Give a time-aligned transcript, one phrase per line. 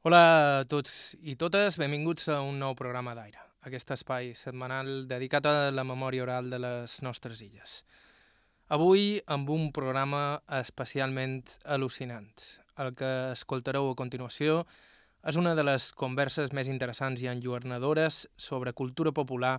[0.00, 5.44] Hola a tots i totes, benvinguts a un nou programa d'Aire, aquest espai setmanal dedicat
[5.44, 7.74] a la memòria oral de les nostres illes.
[8.72, 11.34] Avui amb un programa especialment
[11.76, 12.32] al·lucinant.
[12.80, 14.62] El que escoltareu a continuació
[15.20, 19.58] és una de les converses més interessants i enlluernadores sobre cultura popular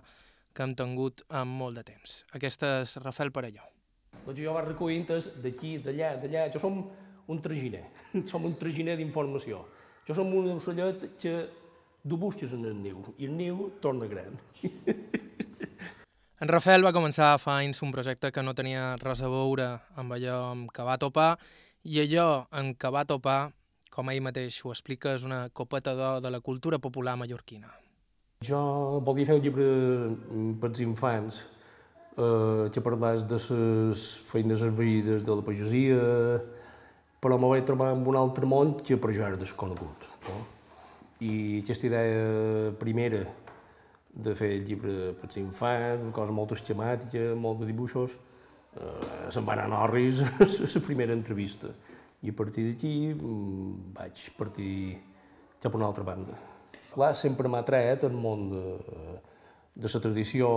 [0.50, 2.16] que hem tingut en molt de temps.
[2.34, 3.68] Aquesta és Rafael Parelló.
[4.26, 5.06] Doncs jo vaig recollint
[5.46, 6.48] d'aquí, d'allà, d'allà.
[6.50, 6.82] Jo som
[7.30, 7.84] un traginer,
[8.32, 9.62] som un traginer d'informació.
[10.08, 11.32] Jo som un ocellet que
[12.02, 14.34] du busques en el niu, i el niu torna gran.
[16.42, 20.16] En Rafael va començar fa anys un projecte que no tenia res a veure amb
[20.16, 21.36] allò amb què va topar,
[21.86, 23.52] i allò en què va topar,
[23.94, 27.70] com ell mateix ho explica, és una copeta d'or de la cultura popular mallorquina.
[28.42, 28.58] Jo
[29.06, 29.66] volia fer un llibre
[30.58, 31.44] per als infants
[32.16, 36.02] eh, que parlés de les feines esvaïdes de la pagesia,
[37.22, 40.08] però me vaig trobar amb un altre món que per jo era desconegut.
[40.26, 40.40] No?
[41.22, 43.22] I aquesta idea primera
[44.12, 48.18] de fer llibre per als infants, cosa molt esquemàtica, molt de dibuixos,
[48.74, 50.32] eh, se'n va anar a Norris a
[50.74, 51.70] la primera entrevista.
[52.22, 54.74] I a partir d'aquí mm, vaig partir
[55.62, 56.36] cap a una altra banda.
[56.92, 58.64] Clar, sempre m'ha tret el món de,
[59.74, 60.48] de la tradició,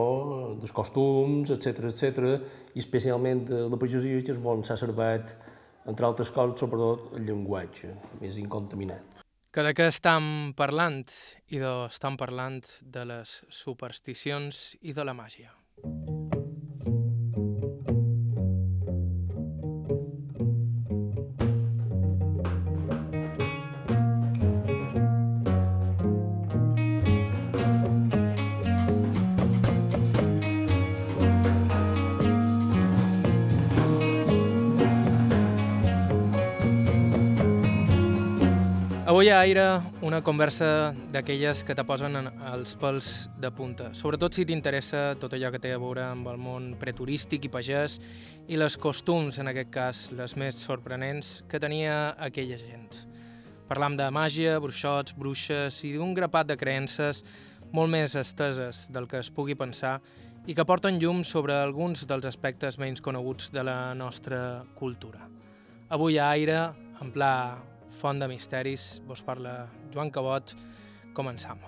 [0.59, 2.33] dels costums, etc etc
[2.73, 5.38] i especialment de la pagesia, que és on s'ha servat
[5.86, 9.23] entre altres coses, sobretot el llenguatge, més incontaminat.
[9.55, 9.88] Que de què
[10.58, 11.05] parlant?
[11.55, 15.53] I estem parlant de les supersticions i de la màgia.
[39.16, 43.05] Avui a Aire, una conversa d'aquelles que te posen els pèls
[43.39, 47.45] de punta, sobretot si t'interessa tot allò que té a veure amb el món preturístic
[47.47, 47.94] i pagès
[48.51, 53.06] i les costums, en aquest cas, les més sorprenents que tenia aquella gent.
[53.69, 57.23] Parlam de màgia, bruixots, bruixes i d'un grapat de creences
[57.72, 60.01] molt més esteses del que es pugui pensar
[60.44, 65.23] i que porten llum sobre alguns dels aspectes menys coneguts de la nostra cultura.
[65.88, 66.59] Avui a Aire,
[67.00, 67.31] en pla
[67.95, 70.51] Font de Misteris, vos parla Joan Cabot,
[71.16, 71.61] començam.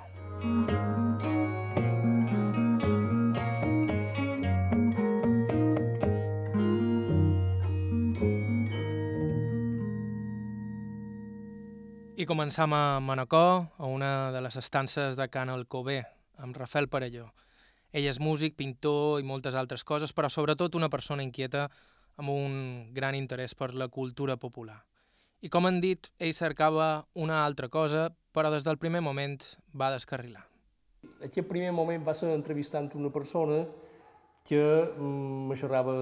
[12.18, 16.02] I començam a Manacor, a una de les estances de Can Alcobé,
[16.38, 17.30] amb Rafael Parelló.
[17.94, 21.70] Ell és músic, pintor i moltes altres coses, però sobretot una persona inquieta
[22.18, 24.82] amb un gran interès per la cultura popular.
[25.46, 29.38] I com han dit, ell cercava una altra cosa, però des del primer moment
[29.78, 30.42] va descarrilar.
[31.26, 33.62] Aquest primer moment va ser entrevistant una persona
[34.48, 34.62] que
[34.98, 35.94] mm, me xerrava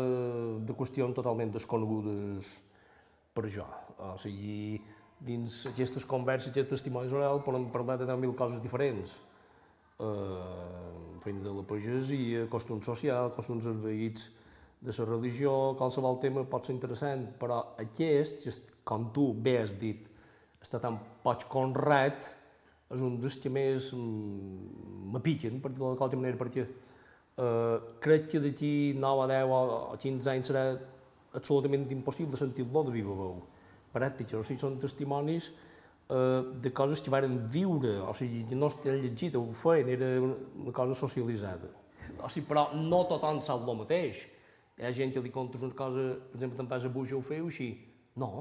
[0.63, 2.53] de qüestions totalment desconegudes
[3.35, 3.65] per jo.
[3.99, 4.79] O sigui,
[5.19, 9.17] dins aquestes converses, aquests testimonis orals, podem parlar de 10.000 coses diferents.
[9.99, 14.29] Eh, feina de la pagesia, costums socials, costums esveïts
[14.85, 18.47] de la religió, qualsevol tema pot ser interessant, però aquest,
[18.87, 20.07] com tu bé has dit,
[20.61, 22.29] està tan poc conrat,
[22.93, 28.29] és un dels que més mm, me piquen, per dir-ho qualsevol manera, perquè eh, crec
[28.31, 30.65] que d'aquí 9 a 10 o 15 anys serà
[31.35, 33.39] absolutament impossible sentir-lo de viva veu.
[33.95, 38.69] Pràctiques, o sigui, són testimonis eh, de coses que varen viure, o sigui, que no
[38.71, 41.71] estan llegit, ho feien, era una cosa socialitzada.
[42.21, 44.25] O sigui, però no tothom sap el mateix.
[44.75, 47.23] Hi ha gent que li contes una cosa, per exemple, te'n vas a Buja, ho
[47.23, 47.69] feu així.
[48.19, 48.31] No,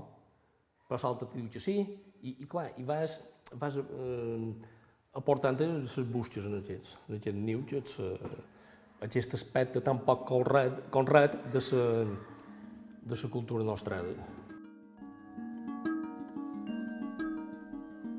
[0.89, 1.77] però l'altre te diu que sí,
[2.23, 3.21] i, i clar, i vas,
[3.61, 4.51] vas eh,
[5.15, 8.35] aportant les bústies en aquest, en aquest niu, que és, eh,
[9.07, 11.85] aquest aspecte tan poc conrat, conrat de la
[13.05, 14.15] de la cultura nostrada.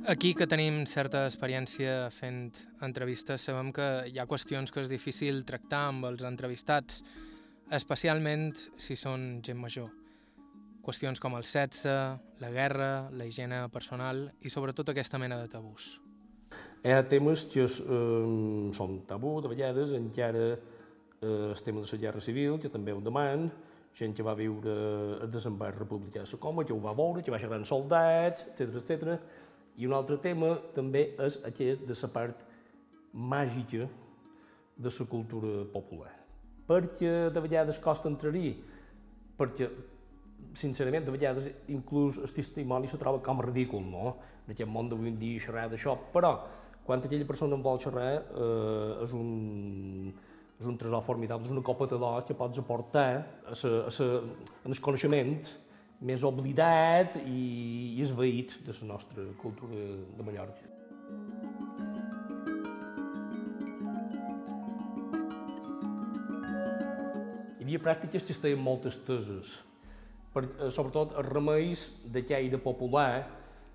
[0.08, 2.52] Aquí que tenim certa experiència fent
[2.86, 7.02] entrevistes, sabem que hi ha qüestions que és difícil tractar amb els entrevistats,
[7.74, 9.90] especialment si són gent major.
[10.86, 11.94] Qüestions com el sexe,
[12.40, 15.96] la guerra, la higiene personal i sobretot aquesta mena de tabús.
[16.86, 18.26] Hi ha temes que eh,
[18.78, 20.58] són tabú, de vegades, encara eh,
[21.26, 23.50] el tema de la guerra civil, que també ho deman,
[23.96, 24.76] gent que va viure
[25.24, 28.46] el desembarc republicà de la Coma, que ho va veure, que va xerrar amb soldats,
[28.52, 29.16] etc etc.
[29.82, 32.46] I un altre tema també és aquest de la part
[33.14, 33.88] màgica
[34.78, 36.12] de la cultura popular.
[36.66, 38.56] Perquè de vegades costa entrar-hi,
[39.38, 39.70] perquè
[40.58, 44.16] sincerament, de vegades inclús el testimoni se troba com ridícul, no?
[44.46, 46.32] En aquest món d'avui en dia xerrar d'això, però
[46.86, 50.14] quan aquella persona en vol xerrar eh, és, un,
[50.60, 53.08] és un tresor formidable, és una copa de d'or que pots aportar
[53.50, 54.10] a, sa, a, sa,
[54.64, 55.50] a el coneixement
[56.06, 59.86] més oblidat i, i esveït de la nostra cultura
[60.18, 61.65] de Mallorca.
[67.66, 69.56] Hi havia pràctiques que estaven molt esteses,
[70.30, 73.26] per, eh, sobretot els remeis de caire popular,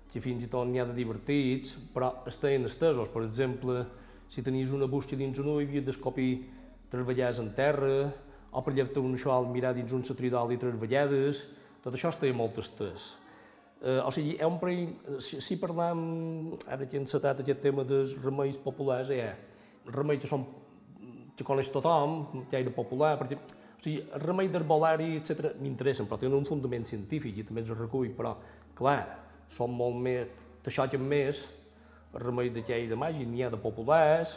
[0.07, 3.09] que fins i tot n'hi ha de divertits, però estaven estesos.
[3.11, 3.85] Per exemple,
[4.29, 6.45] si tenies una bústia dins un ull, havies d'escopir
[6.89, 8.13] tres vegades en terra,
[8.53, 11.43] o per llevar un xol mirar dins un satridol i tres vegades,
[11.83, 13.17] tot això estava molt estès.
[13.83, 14.87] Eh, o sigui, un parell,
[15.19, 19.35] si, si parlam, ara que hem encetat aquest tema dels remeis populars, eh,
[19.85, 20.47] remeis que són
[21.35, 26.37] que coneix tothom, que era popular, perquè o sigui, remei d'herbolari, etc m'interessen, però tenen
[26.37, 28.35] un fundament científic i també els recull, però,
[28.77, 28.99] clar,
[29.49, 30.27] són molt més,
[30.61, 31.39] t'aixoquen més,
[32.13, 34.35] el remei de i de màgia, n'hi ha de populars,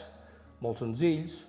[0.65, 1.43] molt senzills,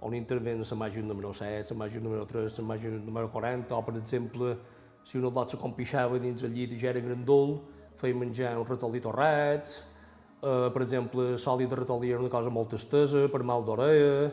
[0.00, 3.82] on intervenen la màgia número 7, la màgia número 3, la màgia número 40, o,
[3.82, 4.56] per exemple,
[5.02, 7.58] si un lot se compixava dins el llit i ja era grandol,
[7.98, 9.80] feia menjar un ratolí torrats,
[10.40, 14.30] eh, per exemple, sòlid de ratolí era una cosa molt estesa, per mal d'orella,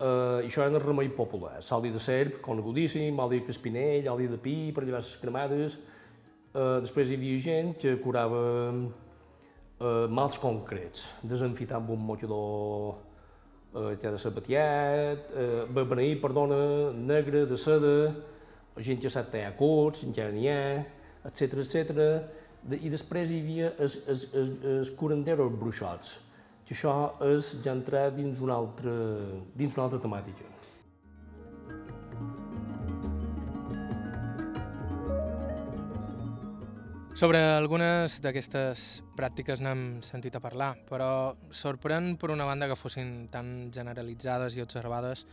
[0.00, 4.38] Uh, això era el remei popular, oli de serp, conegudíssim, oli de crespinell, oli de
[4.40, 5.76] pi, per llevar les cremades.
[6.54, 8.40] Uh, després hi havia gent que curava
[8.72, 16.62] uh, mals concrets, desenfitant amb un mocador uh, que de sabatiat, uh, beneït, perdona,
[16.96, 17.92] negre, de seda,
[18.80, 20.64] gent que sap tallar curts, encara n'hi ha,
[21.28, 22.00] etc etc.
[22.72, 26.16] I després hi havia els curanderos bruixots,
[26.70, 26.92] que això
[27.26, 28.92] és ja entrar dins una altra,
[29.58, 30.46] dins una altra temàtica.
[37.18, 43.26] Sobre algunes d'aquestes pràctiques n'hem sentit a parlar, però sorprèn per una banda que fossin
[43.34, 45.26] tan generalitzades i observades,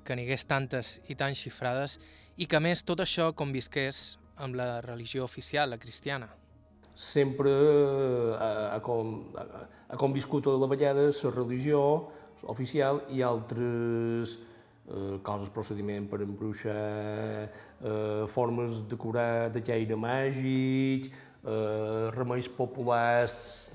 [0.00, 2.00] que n'hi hagués tantes i tan xifrades,
[2.40, 6.39] i que més tot això convisqués amb la religió oficial, la cristiana
[6.94, 12.10] sempre eh, ha, ha, ha, ha conviscut a la vegada la religió
[12.42, 14.38] oficial i altres
[14.90, 17.50] eh, coses, procediment per embruixar,
[17.80, 21.10] eh, formes de curar de caire màgic,
[21.44, 23.68] eh, remeis populars,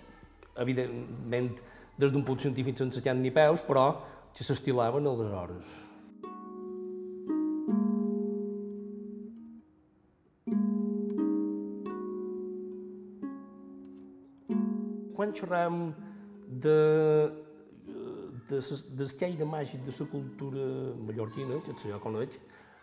[0.57, 1.55] evidentment
[1.97, 4.01] des d'un punt científic sense cap ni peus, però
[4.35, 5.84] que s'estilaven aleshores.
[15.35, 15.93] Quan xerram
[16.47, 17.31] de,
[18.49, 20.65] de, de l'esqueire màgic de la cultura
[21.07, 22.39] mallorquina, que jo conec,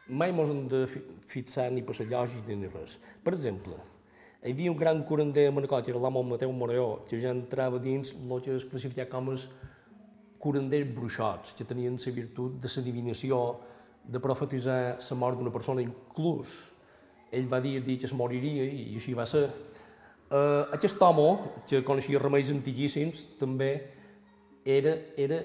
[0.09, 0.87] mai mos hem de
[1.23, 2.99] fixar ni per la lògica ni res.
[3.25, 3.75] Per exemple,
[4.43, 7.79] hi havia un gran curander a Manacor, que era l'home Mateu Moreó, que ja entrava
[7.79, 9.49] dins el que es classificava com els
[10.39, 13.61] curanders bruixots, que tenien la virtut de la divinació,
[14.03, 16.73] de profetitzar la mort d'una persona, inclús
[17.33, 19.47] ell va dir, dir que es moriria i així va ser.
[20.32, 23.75] Uh, aquest home, que coneixia remeis antiquíssims, també
[24.64, 25.43] era, era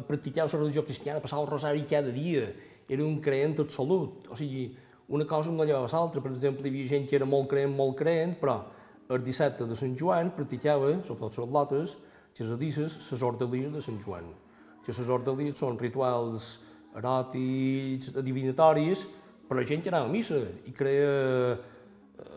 [0.00, 2.50] practicava la religió cristiana, passava el rosari cada dia,
[2.88, 4.28] era un creent absolut.
[4.28, 4.66] O sigui,
[5.08, 6.20] una cosa no llevava l'altra.
[6.20, 8.58] Per exemple, hi havia gent que era molt creent, molt creent, però
[9.08, 11.96] el dissabte de Sant Joan practicava, sobretot les lotes,
[12.38, 14.28] les adisses, les ordelies de Sant Joan.
[14.84, 16.58] Que les ordelies són rituals
[16.96, 19.06] eròtics, adivinatoris,
[19.48, 21.56] per la gent que anava a missa i creia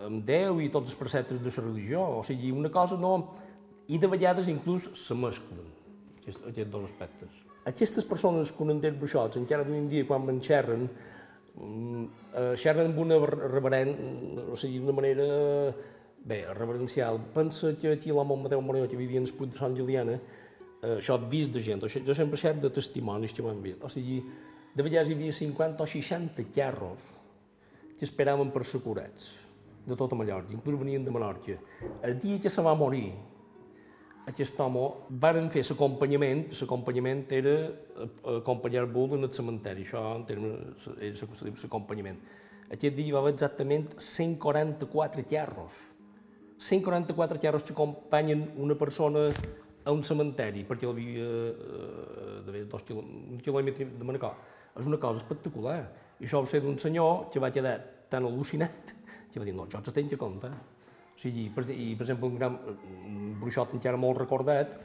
[0.05, 2.03] amb Déu i tots els preceptes de la religió.
[2.19, 3.15] O sigui, una cosa no...
[3.85, 5.67] I de vegades inclús se mesclen
[6.17, 7.41] aquests, aquests dos aspectes.
[7.69, 10.87] Aquestes persones que un entén bruixots, encara en dia, quan me'n xerren,
[11.53, 13.93] mm, eh, xerren amb una reverent,
[14.49, 15.27] o sigui, d'una manera
[16.25, 17.21] bé, reverencial.
[17.35, 20.17] Pensa que aquí l'home Mateu Moreno, que vivia en el de Sant Juliana,
[20.81, 23.83] eh, això he vist de gent, jo sempre xerro de testimonis que ho han vist.
[23.83, 24.23] O sigui,
[24.73, 27.01] de vegades hi havia 50 o 60 carros
[27.99, 29.44] que esperaven per ser curats
[29.85, 31.57] de tota Mallorca, inclús venien de Menorca.
[32.01, 33.13] El dia que se va morir,
[34.25, 34.85] aquest home,
[35.21, 37.55] varen fer l'acompanyament, l'acompanyament era
[38.39, 41.29] acompanyar-lo en el cementeri, això en termes, era
[41.61, 42.17] l'acompanyament.
[42.65, 45.77] Aquest dia hi va haver exactament 144 carros.
[46.57, 49.27] 144 carros que acompanyen una persona
[49.85, 54.33] a un cementeri, perquè el havia eh, de dos un quilòmetre de Manacor.
[54.75, 55.77] És una cosa espectacular.
[56.19, 57.77] I això va ser d'un senyor que va quedar
[58.09, 58.94] tan al·lucinat
[59.41, 60.51] va dir, no, això s'ho tens a compte.
[61.15, 64.75] O sigui, per, i, per exemple, un gran un bruixot encara molt recordat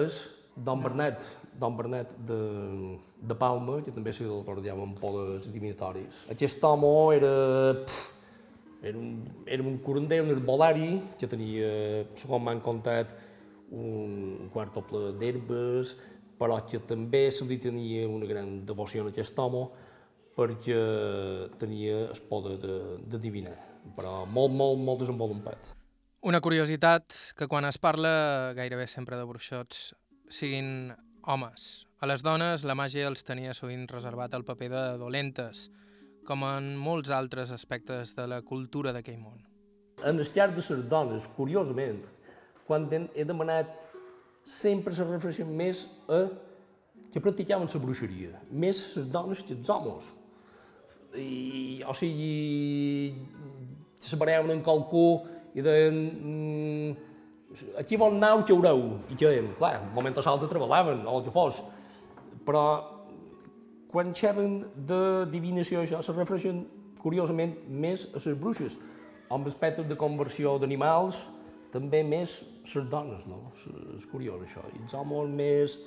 [0.00, 0.22] és
[0.56, 1.26] Don Bernet,
[1.58, 2.38] Don Bernet de,
[3.22, 6.24] de Palma, que també se el guardaven podes divinatoris.
[6.34, 7.32] Aquest home era,
[7.86, 8.08] pff,
[8.82, 9.12] era, un,
[9.46, 11.70] era un curander, un herbolari, que tenia,
[12.20, 13.14] segons m'han contat,
[13.70, 15.94] un quart doble d'herbes,
[16.40, 19.68] però que també se li tenia una gran devoció a aquest home,
[20.36, 20.78] perquè
[21.60, 22.76] tenia el poder de,
[23.12, 23.56] de divinar,
[23.96, 25.70] però molt, molt, molt desenvolupat.
[26.20, 29.94] Una curiositat que quan es parla gairebé sempre de bruixots
[30.28, 30.92] siguin
[31.24, 31.86] homes.
[32.00, 35.68] A les dones la màgia els tenia sovint reservat el paper de dolentes,
[36.28, 39.40] com en molts altres aspectes de la cultura d'aquell món.
[40.04, 42.04] En el llarg de les dones, curiosament,
[42.68, 43.72] quan he demanat,
[44.44, 46.22] sempre se refereixen més a
[47.12, 50.12] que practicaven la bruixeria, més les dones que els homes.
[51.18, 53.14] I, o sigui,
[54.00, 55.20] se separaven en qualcú
[55.54, 56.96] i mm,
[57.78, 61.18] aquí bon nau que haureu, i que deien, clar, un moment o l'altre treballaven, o
[61.18, 61.62] el que fos,
[62.46, 62.64] però
[63.90, 66.62] quan xerren de divinació això se refereixen
[67.00, 68.78] curiosament més a les bruixes,
[69.30, 71.18] amb aspectes de conversió d'animals,
[71.70, 72.40] també més
[72.74, 73.52] les dones, no?
[73.96, 75.78] És curiós això, i els homes més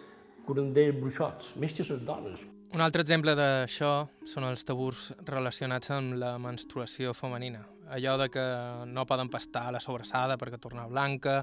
[0.48, 2.48] curanders bruixots, més que les dones.
[2.74, 7.73] Un altre exemple d'això són els tabús relacionats amb la menstruació femenina.
[7.94, 8.44] Allò de que
[8.90, 11.42] no poden pastar la sobrassada perquè torna blanca,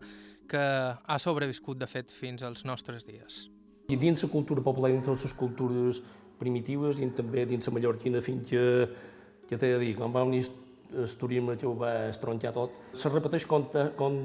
[0.50, 3.44] que ha sobreviscut, de fet, fins als nostres dies.
[3.90, 6.02] I dins la cultura popular, dins les cultures
[6.40, 8.64] primitives, i també dins la mallorquina, fins que,
[9.46, 10.42] que t'he de dir, quan va venir
[10.90, 14.18] el turisme que ho va estroncar tot, se repeteix conta, con,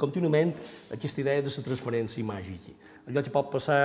[0.00, 0.54] contínuament
[0.96, 2.72] aquesta idea de la transferència màgica.
[3.06, 3.84] Allò que pot passar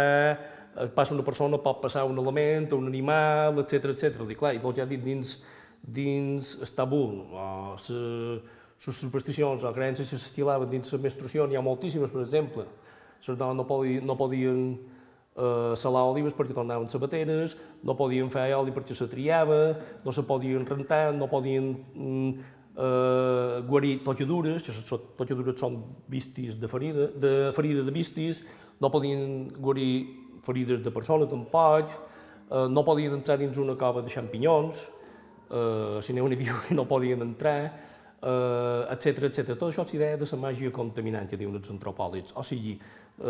[0.75, 4.23] Eh, passa una persona, pot passar un element, un animal, etc etc.
[4.29, 5.35] I clar, i tot ja dit dins,
[5.81, 11.65] dins el tabú, o les supersticions o creences que s'estilaven dins la menstruació, n'hi ha
[11.65, 12.65] moltíssimes, per exemple.
[13.21, 14.63] Les dones no podien, no podien
[15.35, 20.25] eh, salar olives perquè tornaven sabateres, no podien fer oli perquè se triava, no se
[20.25, 22.31] podien rentar, no podien mm,
[22.77, 25.77] eh, guarir tocadures, que les tocadures són
[26.09, 28.41] vistis de ferida, de ferida de vistis,
[28.81, 30.07] no podien guarir
[30.41, 31.93] ferides de persona tampoc,
[32.49, 34.87] eh, no podien entrar dins una cova de xampinyons,
[35.51, 37.59] eh, si n'hi havia no podien entrar,
[38.21, 39.53] eh, etc etc.
[39.55, 42.35] Tot això s'idea de la màgia contaminant que diuen els antropòlits.
[42.37, 42.77] O sigui,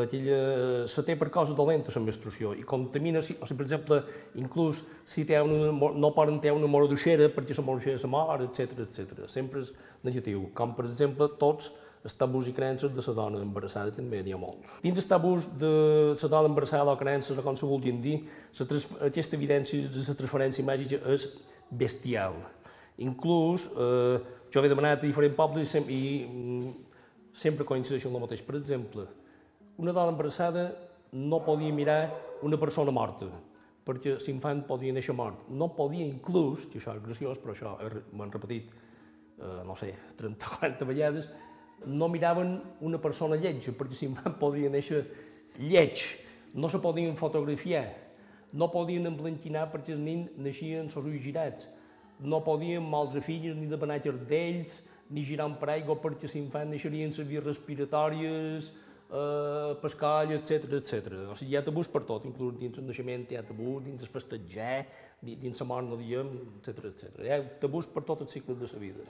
[0.03, 4.01] aquella, se té per cosa dolenta la menstruació i contamina, o sigui, per exemple,
[4.39, 8.11] inclús si té una, no poden tenir una mora d'uixera perquè la mora d'uixera se
[8.11, 9.23] mor, etc etc.
[9.31, 9.71] Sempre és
[10.03, 14.33] negatiu, com per exemple tots els tabús i creences de la dona embarassada també n'hi
[14.33, 14.79] ha molts.
[14.81, 15.69] Dins els tabús de
[16.17, 18.23] la dona embarassada o creences, o com se vulguin dir,
[18.57, 21.27] aquesta evidència de la transferència màgica és
[21.71, 22.35] bestial.
[23.01, 24.19] Inclús, eh,
[24.51, 26.71] jo he demanat a diferents pobles i, i mm,
[27.33, 28.43] sempre coincideixo en el mateix.
[28.45, 29.07] Per exemple,
[29.77, 30.69] una dona embarassada
[31.11, 32.11] no podia mirar
[32.43, 33.27] una persona morta,
[33.87, 35.47] perquè l'infant podia néixer mort.
[35.49, 37.75] No podia inclús, que això és graciós, però això
[38.11, 38.69] m'ho han repetit,
[39.39, 41.31] eh, no sé, 30 o 40 vegades,
[41.85, 45.01] no miraven una persona lletja, perquè si van podria néixer
[45.57, 46.03] lleig,
[46.53, 47.87] no se podien fotografiar,
[48.53, 51.67] no podien emblanquinar perquè els nens naixien els ulls girats,
[52.19, 54.77] no podien maldre filles ni de benatges d'ells,
[55.11, 58.71] ni girar un paraigua perquè l'infant naixerien les vies respiratòries,
[59.11, 61.17] eh, pescall, etc etc.
[61.31, 64.05] O sigui, hi ha tabús per tot, inclús dins el naixement hi ha tabús, dins
[64.05, 64.85] el festejar,
[65.21, 66.31] dins la mort no diem,
[66.61, 67.21] etc etc.
[67.25, 69.09] Hi ha tabús per tot el cicle de la vida.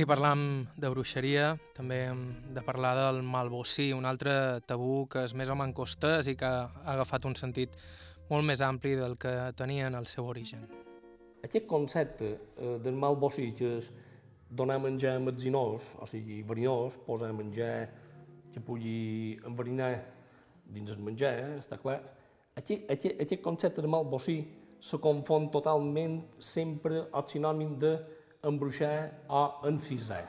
[0.00, 0.42] I parlam
[0.80, 2.20] de bruixeria, també hem
[2.56, 4.32] de parlar del malbocí, un altre
[4.64, 7.74] tabú que és més o menys costès i que ha agafat un sentit
[8.30, 10.62] molt més ampli del que tenia en el seu origen.
[11.44, 13.90] Aquest concepte eh, del malbocí, que és
[14.48, 17.74] donar menjar a metzinós, o sigui, verinós, posar menjar
[18.54, 19.90] que pugui enverinar
[20.64, 21.98] dins el menjar, eh, està clar.
[22.54, 24.38] Aquest, aquest, aquest concepte de malbocí
[24.80, 27.92] se confon totalment sempre al sinònim de
[28.44, 30.24] embruixar o encisar,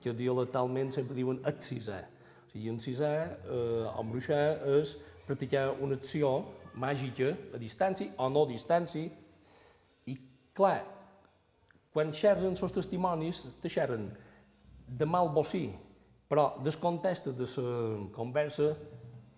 [0.00, 2.06] que dialectalment sempre diuen excisar.
[2.46, 4.96] O sigui, encisar eh, embruixar és
[5.26, 6.44] practicar una acció
[6.76, 9.08] màgica a distància o no a distància
[10.06, 10.14] i,
[10.54, 10.84] clar,
[11.92, 14.10] quan xerren els testimonis, te xerren
[14.86, 15.70] de mal bocí,
[16.28, 18.74] però des contexte de la conversa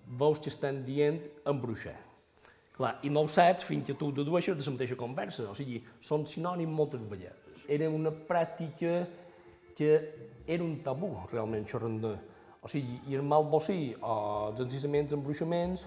[0.09, 2.08] veus que estan dient embruixar.
[2.79, 5.83] Clar, i no ho saps fins que tu dedueixes de la mateixa conversa, o sigui,
[6.01, 9.05] són sinònims moltes vegades era una pràctica
[9.77, 9.93] que
[10.49, 12.17] era un tabú, realment, xerrandà.
[12.65, 14.15] O sigui, i el mal bocí o
[14.49, 15.85] els encissaments, embruixaments,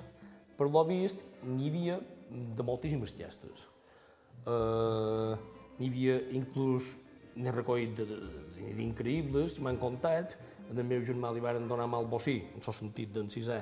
[0.55, 1.98] per l'ho vist, n'hi havia
[2.29, 3.65] de moltíssimes gestes.
[4.45, 5.33] Uh,
[5.79, 6.93] n'hi havia inclús
[7.36, 10.38] n'he recollit d'increïbles, m'han contat,
[10.71, 13.57] el meu germà li van donar mal bocí, en el sentit d'en sisè,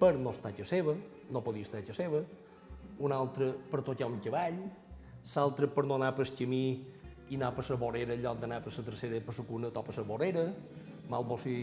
[0.00, 0.96] per no estar a seva,
[1.32, 2.24] no podia estar a seva,
[2.98, 4.60] un altre per tocar un cavall,
[5.34, 6.66] l'altre per no anar per camí
[7.28, 9.86] i anar per la vorera en lloc d'anar per la tercera per la cuna, tot
[9.86, 10.44] per la vorera,
[11.08, 11.56] mal bocí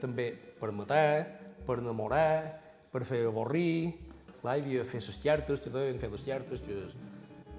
[0.00, 1.26] també per matar,
[1.66, 2.60] per enamorar,
[2.92, 3.94] per fer avorrir,
[4.40, 6.82] clar, hi havia fer les xartes, que deien fer les xartes, que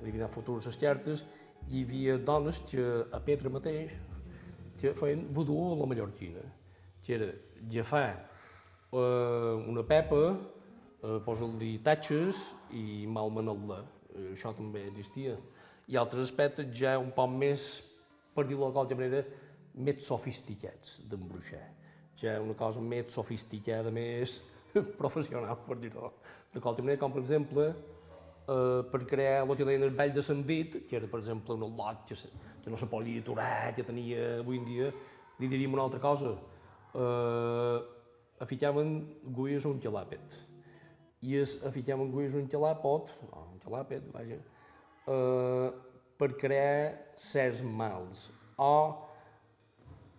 [0.02, 1.26] adivinar futur les xartes,
[1.70, 3.96] hi havia dones que a Petra mateix
[4.80, 6.44] que feien vodú a la mallorquina,
[7.04, 7.30] que era
[7.66, 8.10] agafar
[8.92, 10.22] eh, una pepa,
[11.06, 12.42] eh, posar-li tatxes
[12.74, 13.82] i malmenar-la.
[14.16, 15.36] Eh, això també existia.
[15.88, 17.84] I altres aspectes ja un poc més,
[18.34, 19.24] per dir-ho de manera,
[19.76, 21.64] més sofisticats d'embruixar.
[22.18, 24.40] Ja una cosa més sofisticada, més
[25.02, 26.14] professional, per dir-ho
[26.54, 27.68] de qualsevol manera, com per exemple,
[28.48, 31.58] eh, per crear el que deien el ball de Sant Vit, que era, per exemple,
[31.60, 32.16] un lot que,
[32.64, 34.90] que no se podia aturar, que tenia avui en dia,
[35.40, 36.34] li diríem una altra cosa.
[36.96, 37.78] Eh,
[38.42, 38.98] aficaven
[39.36, 40.40] guies un calàpet.
[41.26, 44.38] I es aficaven guies un calàpot, no, un calàpet, vaja,
[45.10, 45.70] eh,
[46.20, 48.28] per crear certs mals.
[48.62, 48.72] O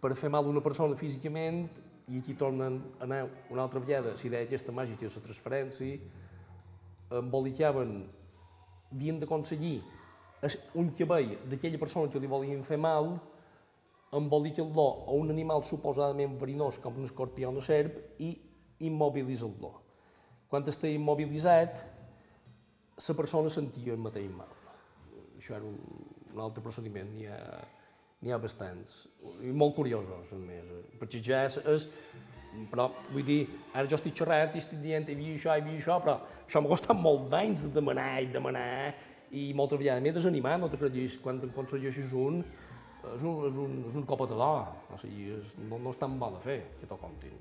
[0.02, 1.68] per fer mal a una persona físicament,
[2.06, 5.98] i aquí tornen a anar una altra vegada, si deia aquesta màgica, la transferència,
[7.20, 7.96] embolicaven,
[8.92, 9.80] havien d'aconseguir
[10.78, 13.14] un cabell d'aquella persona que li volien fer mal,
[14.14, 18.36] embolicar-lo a un animal suposadament verinós com un escorpió o una serp i
[18.86, 19.85] immobilitzar-lo.
[20.50, 21.82] Quan està immobilitzat,
[22.96, 24.52] la persona sentia el mateix mal.
[25.36, 25.80] Això era un,
[26.32, 27.40] un altre procediment, n'hi ha,
[28.32, 29.02] ha bastants,
[29.44, 31.88] i molt curiosos, a més, perquè ja és, és
[32.70, 33.42] però vull dir,
[33.74, 36.14] ara jo estic xerrant i estic dient hi havia això, hi havia això, però
[36.46, 38.70] això m'ha costat molt d'anys de demanar i demanar
[39.36, 42.40] i moltes vegades m'he desanimat, no creguis, quan en aconsegueixes un,
[43.12, 46.16] és un, és un, és un copet d'or, o sigui, és, no, no és tan
[46.20, 47.36] bo de fer que t'ho contin.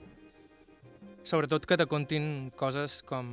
[1.25, 3.31] Sobretot que te contin coses com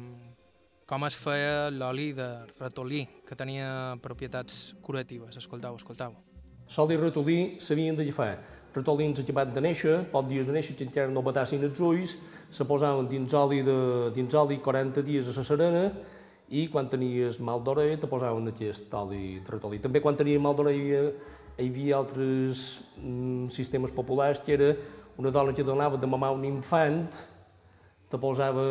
[0.88, 5.36] com es feia l'oli de ratolí, que tenia propietats curatives.
[5.36, 6.14] Escoltau, escoltau.
[6.72, 8.30] L'oli de ratolí s'havien de fer
[8.72, 12.16] ratolins acabat de néixer, pot dir de néixer, que encara no batassin els ulls,
[12.48, 13.76] se posaven dins oli, de,
[14.16, 15.84] dins oli 40 dies a la serena
[16.48, 19.82] i quan tenies mal d'orella te posaven aquest oli de ratolí.
[19.84, 21.04] També quan tenies mal d'orella
[21.58, 24.72] hi havia altres mm, sistemes populars que era
[25.20, 27.12] una dona que donava de mamar un infant,
[28.12, 28.66] te posava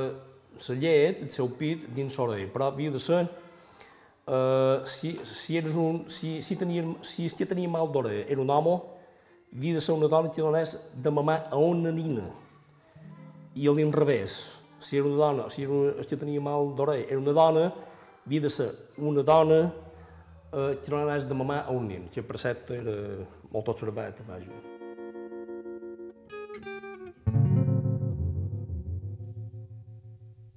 [0.61, 3.25] la llet, el seu pit, dins l'orella, però havia de ser
[4.31, 8.39] Uh, si, si, eres un, si, si, tenia, si es que tenia mal d'orella era
[8.39, 8.77] un home,
[9.51, 12.27] havia de ser una dona que donés de mamar a una nina.
[13.57, 14.37] I a l'inrevés,
[14.79, 17.65] si era una dona, si era una, que tenia mal d'orella, era una dona,
[18.25, 19.63] havia de ser una dona
[20.53, 22.95] eh, que donés de mamar a un nin, que per cert era
[23.51, 24.80] molt observat, vaja.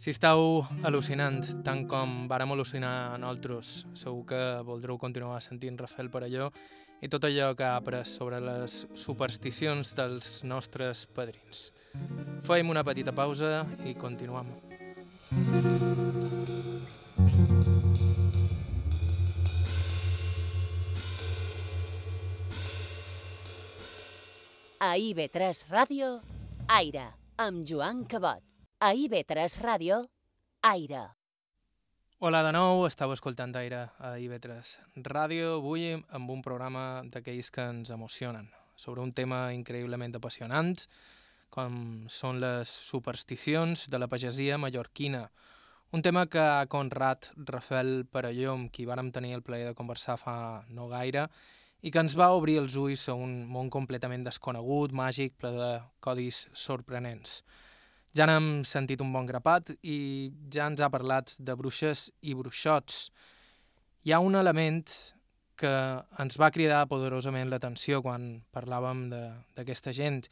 [0.04, 6.26] Si estàu al·lucinant tant com vàrem al·lucinar nosaltres, segur que voldreu continuar sentint Rafael per
[6.26, 6.50] allò
[7.00, 11.70] i tot allò que ha après sobre les supersticions dels nostres padrins.
[12.44, 14.52] Fem una petita pausa i continuem.
[24.84, 26.18] A IB3 Ràdio,
[26.68, 28.53] Aire, amb Joan Cabot.
[28.84, 30.10] A IB3 Ràdio,
[30.60, 31.06] Aire.
[32.20, 34.74] Hola de nou, estàu escoltant Aire a IB3
[35.06, 40.76] Ràdio, avui amb un programa d'aquells que ens emocionen, sobre un tema increïblement apassionant,
[41.48, 41.80] com
[42.12, 45.30] són les supersticions de la pagesia mallorquina,
[45.96, 50.20] un tema que ha conrat Rafael Parelló, amb qui vàrem tenir el plaer de conversar
[50.20, 51.30] fa no gaire,
[51.80, 55.76] i que ens va obrir els ulls a un món completament desconegut, màgic, ple de
[56.04, 57.40] codis sorprenents.
[58.14, 63.08] Ja n'hem sentit un bon grapat i ja ens ha parlat de bruixes i bruixots.
[64.06, 64.92] Hi ha un element
[65.58, 65.72] que
[66.22, 70.22] ens va cridar poderosament l'atenció quan parlàvem d'aquesta gent,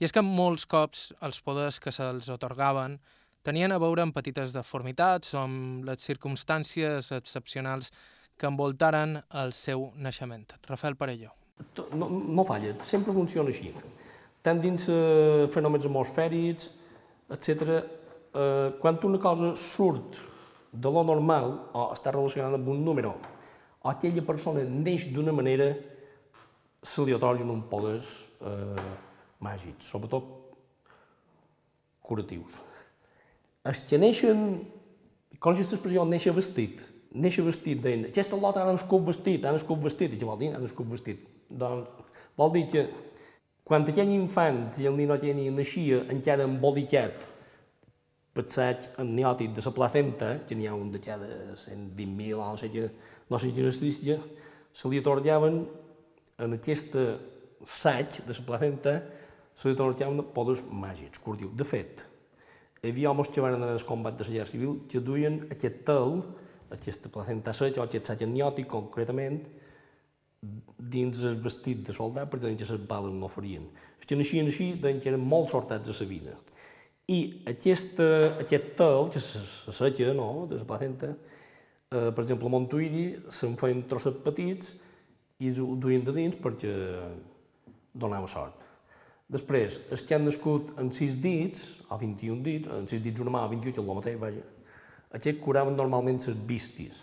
[0.00, 2.98] i és que molts cops els poders que se'ls otorgaven
[3.46, 7.92] tenien a veure amb petites deformitats o amb les circumstàncies excepcionals
[8.36, 10.48] que envoltaren el seu naixement.
[10.68, 11.32] Rafael Parelló.
[11.92, 13.72] No, no falla, sempre funciona així.
[14.44, 16.68] Tant dins eh, fenòmens atmosfèrics,
[17.30, 17.80] etc.
[18.36, 20.20] Eh, quan una cosa surt
[20.72, 23.14] de lo normal o està relacionada amb un número
[23.82, 25.70] o aquella persona neix d'una manera,
[26.82, 28.10] se li otorguen un poders
[28.42, 28.82] eh,
[29.42, 30.26] màgics, sobretot
[32.06, 32.58] curatius.
[33.66, 34.42] Els que neixen,
[35.38, 36.84] com aquesta expressió, néixer vestit,
[37.14, 40.52] néixer vestit, deien, aquesta lot ha nascut vestit, ha nascut vestit, i què vol dir,
[40.54, 41.26] ha nascut vestit?
[41.50, 42.86] Doncs vol dir que
[43.66, 47.26] quan aquell infant i el nino geni naixia encara embolicat
[48.36, 52.60] per saig amniòtic de la placenta, que n'hi ha un de cada 120.000 o no
[52.60, 52.84] sé què,
[53.32, 54.18] no sé quina estrícia,
[54.76, 55.62] se li atorgaven
[56.44, 57.06] en aquesta
[57.64, 58.98] saig de la placenta
[59.56, 61.48] se li atorgaven poders màgics, curtiu.
[61.56, 62.04] De fet,
[62.82, 65.80] hi havia homes que van anar al combat de la guerra civil que duien aquest
[65.88, 66.20] tel
[66.76, 69.40] aquesta placenta seca o aquest sac amniòtic concretament
[70.78, 73.66] dins el vestit de soldat perquè que les bales no farien.
[74.06, 76.34] Que naixien així deien que eren molt sortats a la vida.
[77.10, 78.06] I aquesta,
[78.42, 81.12] aquest tel, que se seca no, de la placenta,
[81.90, 84.74] eh, per exemple, a Montuïri se'n feien trossets petits
[85.38, 86.72] i ho duien de dins perquè
[87.94, 88.62] donava sort.
[89.26, 93.32] Després, els que han nascut en 6 dits, o 21 dits, en 6 dits una
[93.34, 94.44] mà o 28, que és el mateix, vaja,
[95.18, 97.02] aquests curaven normalment les vistis.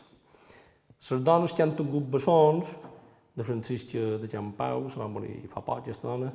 [1.10, 2.76] Les dones que han tingut bessons,
[3.36, 6.32] de Francisca de Can Pau, se va morir fa poc, aquesta dona,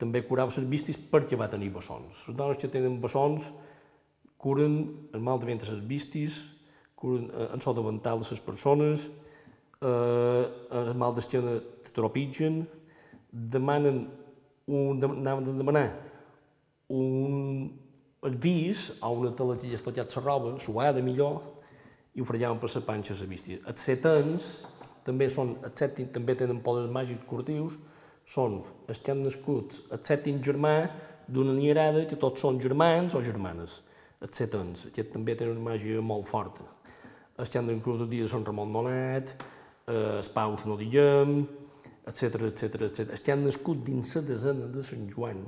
[0.00, 2.26] també curava les vistis perquè va tenir bessons.
[2.28, 3.50] Les dones que tenen bessons
[4.40, 4.78] curen
[5.12, 6.40] el mal de ventre les vistis,
[6.96, 9.08] curen eh, en so de vental de les persones,
[9.80, 10.44] eh,
[10.80, 11.58] el mal d'esquena
[11.92, 12.62] tropitgen,
[13.30, 14.06] demanen
[14.66, 15.86] un, anaven a demanar
[16.88, 17.70] un,
[18.40, 21.40] vis a una ja esclatjat la roba, suada millor,
[22.14, 23.60] i ho frellaven per les panxes a bístia.
[23.66, 24.50] Els setens
[25.04, 27.78] també són, els també tenen poders màgics curtius,
[28.26, 30.74] són els que han nascut el sèptim germà
[31.30, 33.80] d'una nierada que tots són germans o germanes.
[34.20, 36.66] Els setens, aquests també tenen una màgia molt forta.
[37.40, 39.32] Els que han nascut el dia Sant Ramon Nonet,
[39.86, 41.38] eh, els paus no diguem,
[42.04, 43.06] etc etc etc.
[43.14, 45.40] Els que han nascut dins la desena de Sant Joan,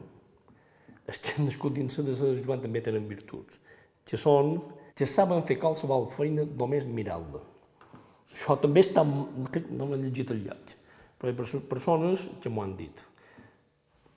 [1.06, 3.60] els que han nascut dins la desena de Sant Joan també tenen virtuts,
[4.08, 4.56] que són
[4.96, 7.51] que saben fer qualsevol feina només mirant-la.
[8.32, 9.04] Això també està...
[9.04, 10.74] no l'he llegit al lloc,
[11.20, 13.04] però hi ha persones que m'ho han dit.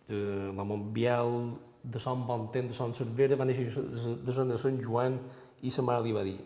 [0.10, 5.20] La Montbiel, de Sant Bontent, de Sant Cervera, va néixer de Sant, de Sant Joan
[5.66, 6.38] i sa mare li va dir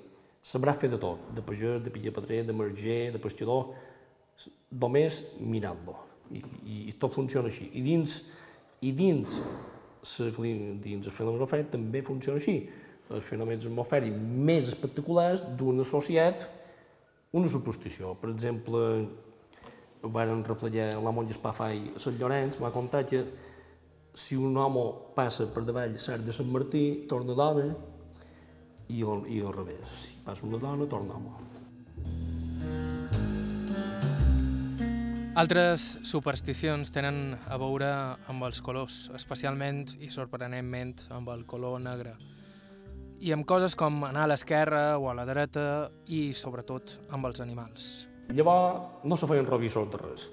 [0.41, 3.73] sabrà fer de tot, de pagès, de pillepatrer, de marger, de pescador,
[4.71, 5.95] només mirant-lo.
[6.31, 7.69] I, I, I tot funciona així.
[7.73, 8.19] I dins,
[8.85, 9.39] i dins,
[10.03, 12.61] sa, dins els fenòmens atmosfèrics també funciona així.
[13.09, 16.47] Els fenòmens atmosfèrics més espectaculars d'un associat
[17.31, 18.15] una superstició.
[18.19, 18.81] Per exemple,
[20.01, 23.23] van replegar la monja Espafai a Sant Llorenç, va contar que
[24.15, 27.69] si un home passa per davall l'art de Sant Martí, torna dona,
[28.89, 29.85] i i al revés.
[30.01, 31.37] Si passa una dona, torna home.
[35.39, 37.87] Altres supersticions tenen a veure
[38.27, 42.17] amb els colors, especialment i sorprenentment amb el color negre
[43.19, 45.63] i amb coses com anar a l'esquerra o a la dreta
[46.07, 47.87] i, sobretot, amb els animals.
[48.31, 50.27] Llavors no se feien revisors de res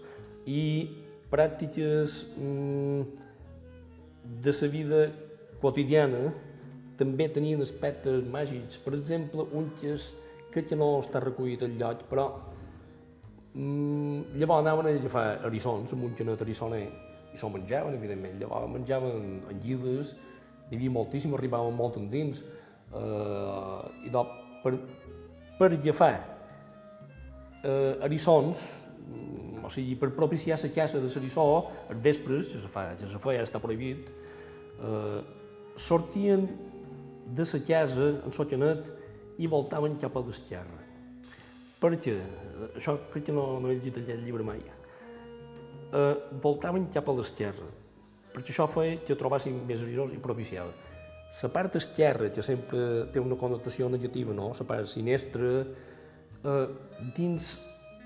[0.47, 0.63] i
[1.33, 3.01] pràctiques mm,
[4.45, 5.01] de la vida
[5.63, 6.29] quotidiana
[6.97, 8.79] també tenien aspectes màgics.
[8.85, 10.13] Per exemple, un que, és,
[10.55, 12.29] que no està recollit al lloc, però
[13.55, 16.85] mm, llavors anaven a agafar erissons amb un canet erissoner
[17.35, 18.39] i s'ho menjaven, evidentment.
[18.41, 20.15] Llavors menjaven en llides,
[20.71, 22.45] n'hi havia moltíssim, arribaven molt endins
[22.95, 24.25] eh, i do,
[24.63, 24.75] per,
[25.59, 26.15] per agafar
[27.63, 28.63] eh, erissons,
[29.09, 31.47] mm, o sigui, per propiciar la caça de l'erissó,
[31.91, 34.11] els vespres, que se fa, que se fa, ja està prohibit,
[34.79, 35.21] eh,
[35.77, 36.47] sortien
[37.27, 38.91] de la casa en socanet
[39.39, 40.83] i voltaven cap a l'esquerra.
[41.81, 42.15] Perquè,
[42.79, 44.63] això crec que no, no he llegit aquest llibre mai,
[45.93, 47.67] eh, voltaven cap a l'esquerra,
[48.33, 50.73] perquè això feia que trobessin més erissons i propiciava.
[51.43, 54.53] La part esquerra, que sempre té una connotació negativa, no?
[54.57, 55.65] la part sinistra,
[56.47, 56.67] eh,
[57.17, 57.57] dins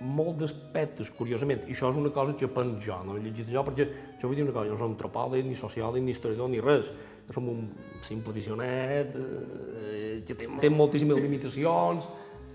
[0.01, 3.61] molt d'aspectes, curiosament, i això és una cosa que penso jo, no he llegit jo,
[3.67, 3.87] perquè
[4.21, 6.89] jo vull dir una cosa, jo no som antropòleg, ni sociòleg, ni historiador, ni res.
[7.29, 7.69] Jo som un
[8.03, 12.09] simple visionet, eh, que té, té moltíssimes limitacions,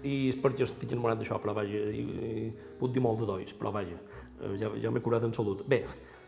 [0.06, 2.50] i és perquè estic enamorat d'això, però vaja, i, i,
[2.80, 3.98] puc dir molt de dois, però vaja,
[4.42, 5.64] eh, ja, ja m'he curat en salut.
[5.70, 5.84] Bé,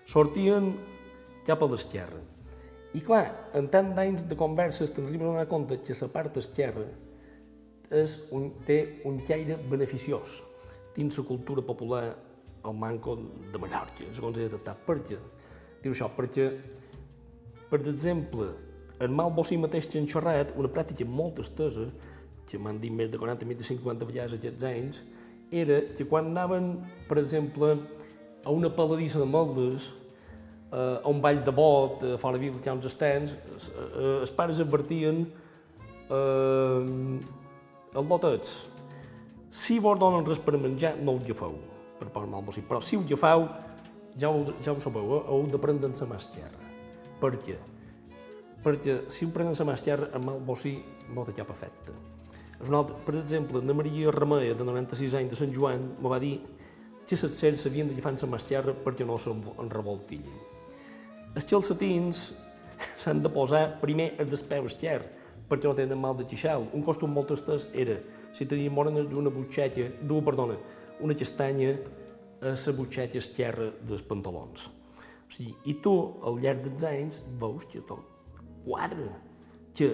[0.05, 0.75] sortien
[1.49, 2.21] cap a l'esquerra,
[2.95, 3.25] i clar,
[3.57, 6.85] en tant d'anys de converses t'arribes a donar compte que la part esquerra
[7.91, 10.41] és un, té un caire beneficiós
[10.95, 12.05] dins la cultura popular
[12.63, 13.15] al manco
[13.51, 14.79] de Mallorca, segons he detectat.
[14.87, 15.19] Per què?
[15.83, 16.47] Diu això, perquè,
[17.69, 18.49] per exemple,
[18.99, 21.85] el mal bocí mateix que han xerrat, una pràctica molt estesa,
[22.47, 25.01] que m'han dit més de 40, més de 50 vegades aquests anys,
[25.51, 26.73] era que quan anaven,
[27.07, 27.75] per exemple,
[28.43, 29.91] a una paladissa de moldes,
[30.71, 34.19] eh, a un ball de bot, a fora vila, que hi ha uns estens, eh,
[34.21, 35.25] els pares advertien
[36.09, 36.81] eh,
[37.97, 38.57] els lotets,
[39.57, 41.55] Si vos donen res per menjar, no ho agafeu,
[41.97, 42.67] per part mal possible.
[42.69, 43.47] Però si ho agafeu,
[44.19, 45.23] ja ho, ja ho sabeu, eh?
[45.31, 46.67] heu de prendre la mà esquerra.
[47.21, 47.55] Per què?
[48.63, 50.75] Perquè si ho prenen la mà esquerra, el mal bocí
[51.15, 51.95] no té cap efecte.
[52.61, 56.11] És un altre, per exemple, la Maria Remeia, de 96 anys, de Sant Joan, me
[56.13, 56.35] va dir
[57.07, 59.41] que les cells s'havien d'agafar amb la mà esquerra perquè no se'n
[59.73, 60.46] revoltillin.
[61.37, 62.31] Els calcetins
[62.97, 65.11] s'han de posar primer el del peu esquerre,
[65.45, 66.63] perquè no tenen mal de queixal.
[66.73, 67.99] Un costum molt estès era,
[68.33, 70.55] si tenia morena d'una butxeta, d'una, perdona,
[71.05, 71.75] una castanya
[72.41, 74.65] a la butxeta esquerra dels pantalons.
[75.27, 75.93] O sigui, I tu,
[76.25, 78.01] al llarg dels anys, veus que tot
[78.63, 79.11] quadra,
[79.77, 79.91] que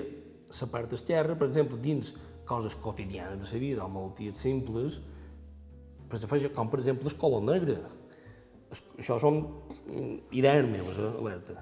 [0.62, 2.14] la part esquerra, per exemple, dins
[2.48, 5.02] coses quotidianes de la vida o malalties simples,
[6.08, 7.82] exemple, com per exemple el color negre.
[8.74, 9.42] Això són
[10.32, 11.60] idees meves, eh, alerta.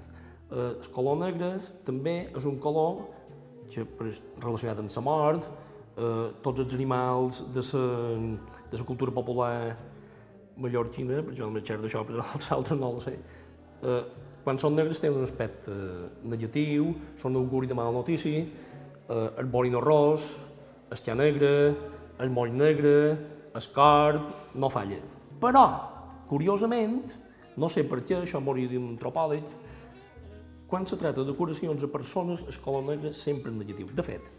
[0.50, 3.04] Eh, el color negre també és un color
[3.72, 3.84] que,
[4.40, 5.46] relacionat amb la mort,
[5.96, 7.86] eh, tots els animals de la,
[8.70, 9.76] de la cultura popular
[10.56, 13.16] mallorquina, per jo no m'he d'això, però els altres no ho sé,
[13.82, 14.02] eh,
[14.42, 15.72] quan són negres tenen un aspecte
[16.26, 20.36] negatiu, són auguri de mala notícia, eh, el borino ros,
[20.90, 21.52] el negre,
[22.18, 23.16] el moll negre,
[23.54, 24.98] el corp, no falla.
[25.40, 25.64] Però,
[26.28, 27.16] curiosament,
[27.56, 29.48] no sé per què, això m'hauria dit un antropòleg,
[30.72, 33.90] quan se tracta de curacions a persones, el color negre sempre és negatiu.
[33.92, 34.30] De fet,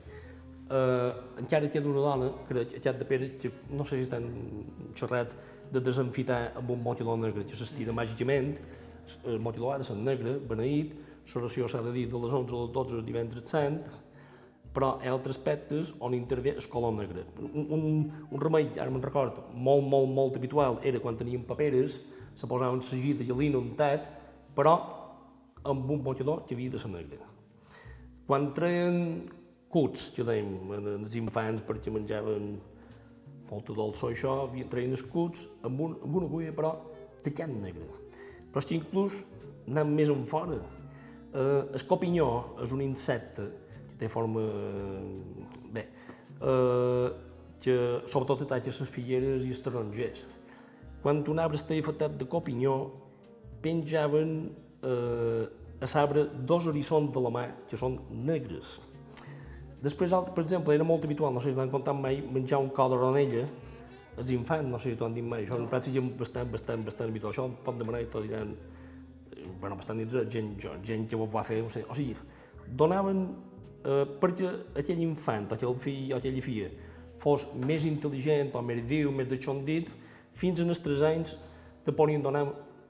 [0.70, 4.26] eh, encara queda una dona, crec, a Xat de Pere, que no sé si estan
[4.98, 5.36] xerrat
[5.72, 8.56] de desenfitar amb un motiló negre que s'estira màgicament,
[9.28, 10.96] el motiló ha de ser negre, beneït,
[11.34, 13.84] l'oració s'ha de dir de les 11 a les 12 divendres sant,
[14.74, 17.28] però hi ha altres aspectes on intervé el color negre.
[17.38, 17.86] Un, un,
[18.32, 22.00] un remei, ara me'n record, molt, molt, molt habitual era quan teníem paperes,
[22.34, 24.10] se posava un segit de gelina untat,
[24.58, 24.74] però
[25.70, 27.22] amb un botador que havia de ser negre.
[28.28, 28.98] Quan treien
[29.74, 32.54] cuts, que dèiem, els infants perquè menjaven
[33.50, 34.36] molta dolça o això,
[34.72, 36.74] treien els cuts amb, un, amb una agulla, però
[37.24, 37.90] de llant negre.
[38.52, 39.20] Però és que inclús
[39.70, 40.58] anant més en fora.
[41.34, 42.30] Eh, el copinyó
[42.64, 43.48] és un insecte
[44.00, 44.44] té forma...
[45.74, 45.88] bé,
[47.64, 47.76] que
[48.12, 50.26] sobretot ataca les figueres i els tarongers.
[51.04, 52.76] Quan un arbre estava afectat de copinyó,
[53.64, 54.34] penjaven
[54.84, 55.46] eh,
[55.80, 58.78] a sabre dos eriçons de la mà que són negres.
[59.84, 62.94] Després, per exemple, era molt habitual, no sé si t'han contat mai, menjar un col
[62.94, 63.44] d'oronella,
[64.16, 66.86] els infants, no sé si t'ho han dit mai, això en pràctica és bastant, bastant,
[66.88, 68.54] bastant habitual, això pot demanar i tot diran,
[69.60, 70.54] bueno, bastant dintre, gent,
[70.88, 72.16] gent que ho va fer, o sigui,
[72.80, 73.26] donaven
[73.84, 76.70] perquè aquell infant, aquell fill, o aquella filla,
[77.20, 79.90] fos més intel·ligent o més viu, més de xondit,
[80.34, 81.36] fins als 3 anys
[81.86, 82.46] donar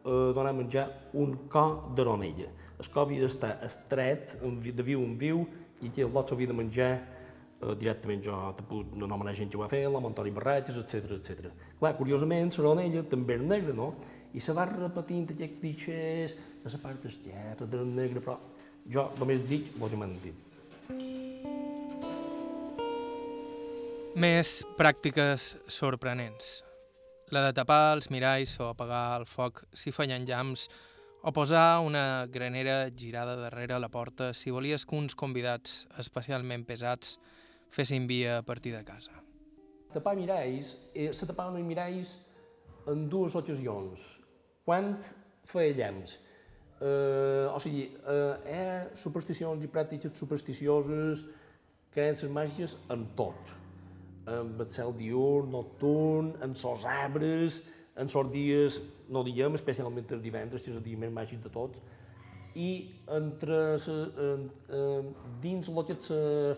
[0.05, 2.49] eh, donar a menjar un co d'oronella.
[2.79, 5.45] El co havia d'estar estret, de viu en viu,
[5.81, 6.91] i que l'ot s'havia de menjar
[7.79, 11.51] directament jo te puc anomenar gent que ho va fer, la Montori Barratges, etc etc.
[11.79, 13.93] Clar, curiosament, l'oronella també era negra, no?
[14.33, 18.39] I se va repetint aquests clichés de la part esquerra, de la negra, però
[18.89, 19.95] jo només dic el
[24.13, 26.59] Més pràctiques sorprenents
[27.33, 30.67] la de tapar els miralls o apagar el foc si feien llams,
[31.25, 37.15] o posar una granera girada darrere la porta si volies que uns convidats especialment pesats
[37.73, 39.17] fessin via a partir de casa.
[39.95, 42.13] Tapar miralls, eh, se tapaven els miralls
[42.85, 44.21] en dues ocasions.
[44.63, 44.93] Quan
[45.49, 46.19] feia llams?
[46.81, 51.25] Eh, o sigui, eh, hi ha supersticions i pràctiques supersticioses,
[51.89, 53.62] creences màgiques en tot
[54.29, 57.61] amb el cel diurn, nocturn, en sos arbres,
[57.99, 61.51] en sos dies, no diem, especialment els divendres, que és el dia més màgic de
[61.53, 61.81] tots,
[62.55, 62.69] i
[63.09, 63.59] entre
[63.89, 66.09] en, en, dins el que és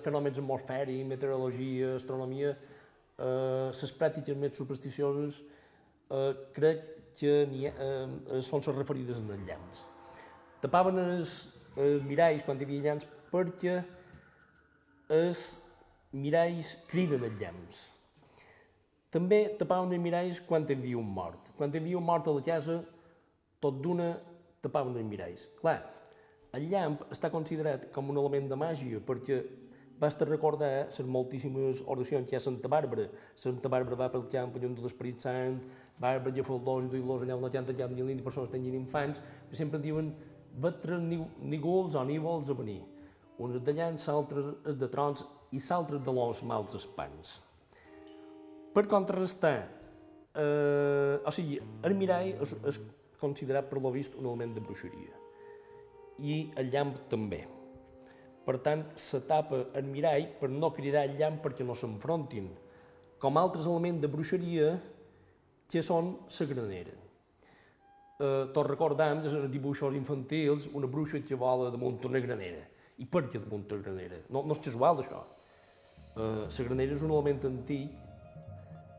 [0.04, 2.52] fenòmens atmosfèrics, meteorologia, astronomia,
[3.18, 5.42] eh, pràctiques més supersticioses
[6.12, 9.86] eh, crec que ha, eh, són les referides en els llams.
[10.64, 11.36] Tapaven els,
[11.80, 13.80] els miralls quan hi havia llams perquè
[15.16, 15.46] els
[16.16, 17.82] miralls criden els llamps.
[19.12, 21.52] També tapaven els miralls quan havia un mort.
[21.58, 22.82] Quan havia un mort a la casa,
[23.64, 24.14] tot d'una
[24.64, 25.46] tapaven els miralls.
[25.60, 25.78] Clar,
[26.56, 29.42] el llamp està considerat com un element de màgia perquè
[30.00, 33.08] basta recordar les moltíssimes oracions que hi ha a Santa Bàrbara.
[33.36, 35.60] Santa Bàrbara va pel camp lluny de l'Esperit Sant,
[36.00, 39.56] Bàrbara i Foldós i duï-los allà on no tanta llamp ni persones tenien infants, i
[39.56, 40.12] sempre diuen
[40.60, 42.82] vetres nígols o nívols a venir.
[43.40, 45.26] Uns de llanç, altres de trons
[45.56, 47.40] i s'altres de los mals espans.
[48.76, 49.58] Per contrarrestar,
[50.36, 52.82] eh, o sigui, el mirall és, és
[53.22, 55.16] considerat per lo vist un element de bruixeria
[56.20, 57.42] i el llamp també.
[58.46, 62.54] Per tant, se tapa el mirall per no cridar el llamp perquè no s'enfrontin.
[63.18, 64.74] com altres elements de bruixeria
[65.72, 66.92] que són la granera.
[68.20, 72.62] Eh, tots recordem, des de dibuixos infantils, una bruixa que vola damunt una granera.
[73.00, 74.20] I per què damunt una granera?
[74.30, 75.24] No, no és casual, això.
[76.16, 77.98] Eh, la granera és un element antic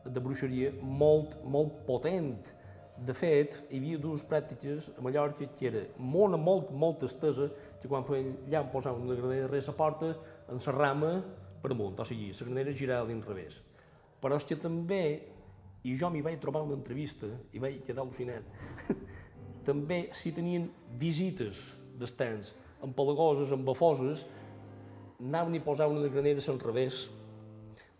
[0.05, 2.53] de bruixeria molt, molt potent.
[3.07, 7.49] De fet, hi havia dues pràctiques a Mallorca que era molt, molt, molt estesa,
[7.81, 10.13] que quan feien allà posaven una granera res a porta,
[10.49, 11.11] en la rama
[11.61, 13.59] per amunt, o sigui, la granera girava a l'inrevés.
[14.21, 15.01] Però és que també,
[15.85, 18.45] i jo m'hi vaig trobar una entrevista i vaig quedar al·lucinat,
[19.67, 20.69] també si tenien
[21.01, 22.53] visites d'estants
[22.85, 24.25] empalagoses, embafoses,
[25.19, 27.07] anaven i posaven una granera a l'enrevés,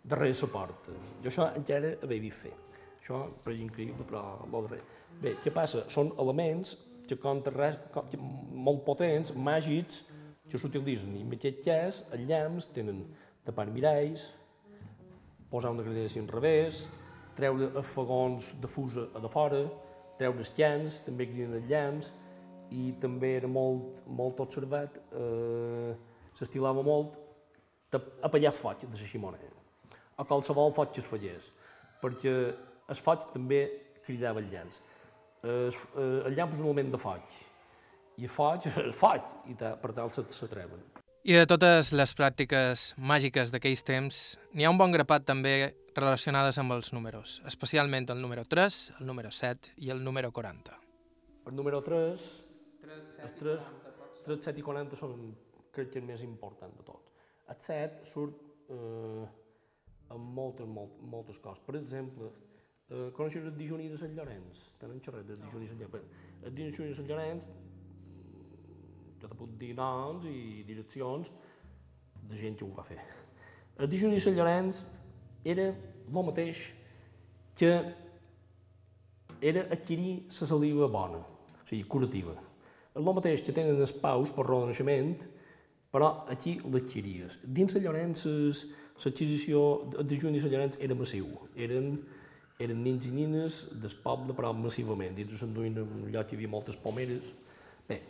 [0.04, 0.94] darrere la porta.
[1.22, 2.54] Jo això encara havia vist fer.
[3.00, 4.84] Això és increïble, però vol res.
[5.22, 5.84] Bé, què passa?
[5.90, 6.76] Són elements
[7.08, 7.78] que contrarres,
[8.10, 10.04] que molt potents, màgics,
[10.48, 11.16] que s'utilitzen.
[11.16, 13.02] I en aquest cas, els llamps tenen
[13.46, 14.28] tapar miralls,
[15.50, 16.86] posar una gradació en revés,
[17.38, 19.62] treure els fogons de fusa a de fora,
[20.20, 22.10] treure els llams, també criden els llams,
[22.74, 25.94] i també era molt, molt observat, eh,
[26.38, 27.16] s'estilava molt
[28.22, 29.38] apallar foc de la ximona,
[30.18, 31.50] o qualsevol foc que es fallés,
[32.02, 32.34] perquè
[32.88, 33.62] el foc també
[34.06, 34.80] cridava els llams.
[35.42, 35.74] El,
[36.28, 37.34] el llamp és un element de foc,
[38.18, 40.86] i el foc, el foc, i per tal s'atreven.
[41.28, 44.20] I de totes les pràctiques màgiques d'aquells temps,
[44.54, 49.06] n'hi ha un bon grapat també relacionades amb els números, especialment el número 3, el
[49.06, 50.78] número 7 i el número 40.
[51.50, 52.24] El número 3,
[52.84, 53.68] 3 7 els 3,
[54.24, 55.14] 3, 7 i 40 són,
[55.78, 57.14] crec que el més important de tot.
[57.48, 59.24] El 7 surt eh,
[60.14, 61.62] amb moltes, molt, moltes coses.
[61.64, 62.30] Per exemple,
[62.90, 64.62] eh, coneixes el Dijoni de Sant Llorenç?
[64.80, 66.26] Tenen xerrat del Dijoni de Sant Llorenç.
[66.42, 67.48] El Dijoni de Sant Llorenç
[69.18, 71.32] jo te puc dir noms i direccions
[72.28, 72.98] de gent que ho va fer.
[73.78, 74.82] El Dijoni de Sant Llorenç
[75.44, 76.68] era el mateix
[77.58, 77.72] que
[79.40, 82.34] era adquirir la saliva bona, o sigui, curativa.
[82.92, 85.18] És el mateix que tenen els paus per raó de naixement,
[85.94, 87.38] però aquí l'adquiries.
[87.42, 88.26] Dins de Llorenç,
[89.04, 91.30] l'adquisició de Dijoni de Llorenç era massiu.
[91.56, 91.98] Eren,
[92.58, 95.16] eren nins i nines del poble, però massivament.
[95.16, 97.34] Dins de Sant Duïn, un lloc hi havia moltes pomeres.
[97.88, 98.02] Bé,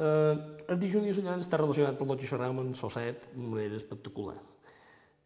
[0.00, 0.36] Eh,
[0.72, 4.38] el dijuni de està relacionat amb el que xerràvem en Sosset d'una manera espectacular.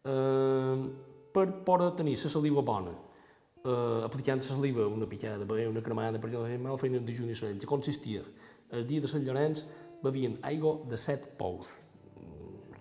[0.03, 0.89] Eh,
[1.31, 2.91] per poder tenir la saliva bona,
[3.65, 7.13] eh, aplicant la saliva, una picada, bé, una cremada, per exemple, mal feina en de
[7.13, 8.23] que consistia,
[8.71, 9.65] el dia de Sant Llorenç
[10.03, 11.67] bevien aigua de set pous,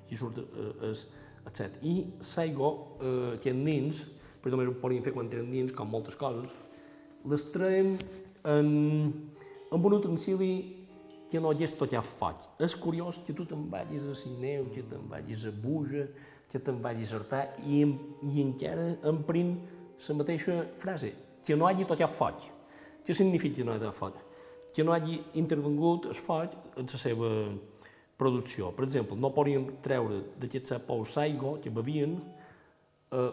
[0.03, 1.07] aquí surt eh, és
[1.45, 2.05] el set, i
[2.37, 2.71] l'aigua
[3.01, 4.05] eh, que en dins,
[4.43, 6.53] però només ho podien fer quan tenen dins, com moltes coses,
[7.25, 7.95] les traiem
[8.45, 8.69] en,
[9.73, 10.85] en un utensili
[11.31, 12.43] que no hagués tot ja faig.
[12.63, 16.05] És curiós que tu te'n vagis a Sineu, que te'n vagis a Buja,
[16.53, 17.81] que te'n vagis a Artà i,
[18.29, 19.57] i encara emprin
[20.09, 21.13] la mateixa frase,
[21.45, 22.51] que no hagi ja faig.
[23.05, 24.15] Què significa que no hagi faig?
[24.75, 27.31] Que no hagi intervengut el faig en la seva
[28.17, 28.73] producció.
[28.73, 32.17] Per exemple, no podien treure d'aquests pous d'aigua que bevien
[33.13, 33.31] eh,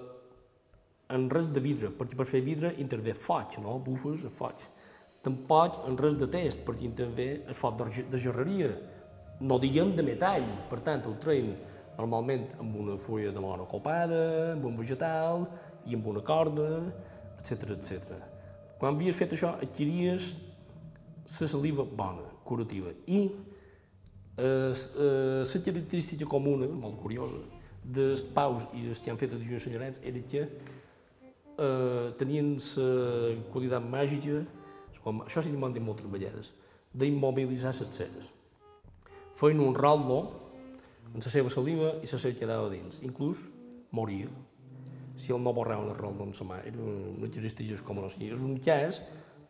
[1.10, 3.80] en res de vidre, perquè per fer vidre intervé faig, no?
[3.80, 4.70] bufes, faig
[5.22, 8.72] tampoc en res de test, perquè també es fa de gerreria,
[9.42, 11.54] no diguem de metall, per tant el treien
[11.98, 14.22] normalment amb una fulla de mora copada,
[14.56, 15.46] amb un vegetal
[15.88, 16.68] i amb una corda,
[17.40, 18.20] etc etc.
[18.80, 20.34] Quan havies fet això, adquiries
[21.40, 22.94] la saliva bona, curativa.
[23.08, 23.22] I
[24.38, 27.42] eh, eh, la característica comuna, molt curiosa,
[27.82, 33.86] dels paus i dels que han fet els senyorets era que eh, tenien la qualitat
[33.86, 34.44] màgica
[35.04, 36.52] com això sí que m'han dit moltes vegades,
[36.94, 38.30] d'immobilitzar les ceres.
[39.40, 40.20] Feien un rollo
[41.12, 43.02] amb la seva saliva i la seva quedava dins.
[43.08, 43.48] Inclús
[43.92, 44.30] moria.
[45.20, 48.10] Si el no borrava el rollo amb la mà, era un, un exercici com no
[48.10, 48.32] sigui.
[48.36, 49.02] És un cas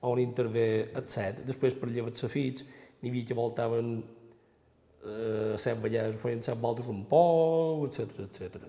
[0.02, 2.66] on intervé el set, després per llevar els fills,
[3.02, 3.96] n'hi havia que voltaven
[5.06, 8.62] eh, set vegades, feien set voltes un pou, etc etc.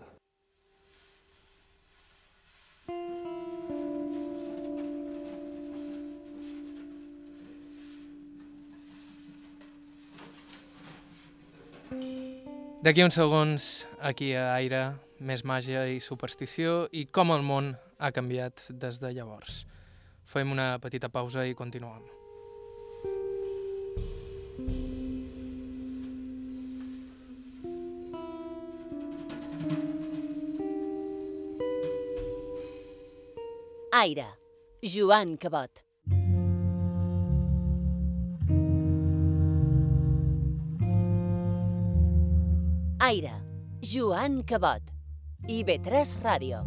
[12.83, 13.67] D'aquí uns segons,
[14.03, 14.83] aquí a Aire,
[15.23, 19.63] més màgia i superstició i com el món ha canviat des de llavors.
[20.27, 22.03] Fem una petita pausa i continuem.
[33.93, 34.27] Aire,
[34.83, 35.83] Joan Cabot.
[43.03, 43.35] Aire,
[43.83, 44.92] Joan Cabot.
[45.49, 46.63] IB3 Radio.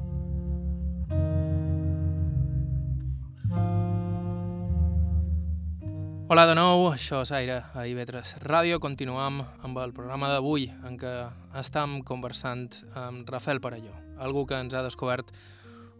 [6.27, 8.81] Hola de nou, això és Aire a IB3 Ràdio.
[8.83, 11.13] Continuam amb el programa d'avui en què
[11.55, 12.67] estem conversant
[12.99, 15.31] amb Rafael Parelló, algú que ens ha descobert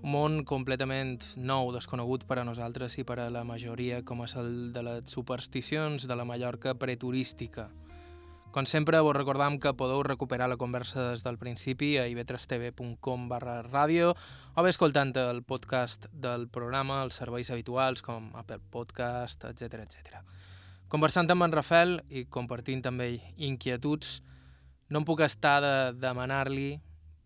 [0.03, 4.36] un món completament nou, desconegut per a nosaltres i per a la majoria, com és
[4.36, 7.69] el de les supersticions de la Mallorca preturística.
[7.69, 7.84] turística
[8.56, 13.56] com sempre, vos recordam que podeu recuperar la conversa des del principi a ib3tv.com barra
[13.66, 19.82] ràdio o bé escoltant el podcast del programa, els serveis habituals com Apple Podcast, etc
[19.84, 20.22] etc.
[20.88, 24.22] Conversant amb en Rafel i compartint també inquietuds,
[24.88, 26.78] no em puc estar de demanar-li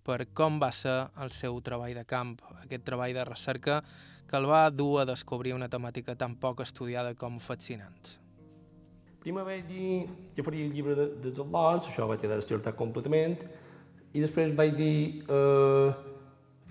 [0.02, 3.84] per com va ser el seu treball de camp, aquest treball de recerca
[4.26, 8.18] que el va dur a descobrir una temàtica tan poc estudiada com fascinant.
[9.20, 13.36] Primer vaig dir que faria el llibre de, dels al·lots, això vaig quedar descartat completament,
[14.16, 14.94] i després vaig dir
[15.28, 15.90] eh,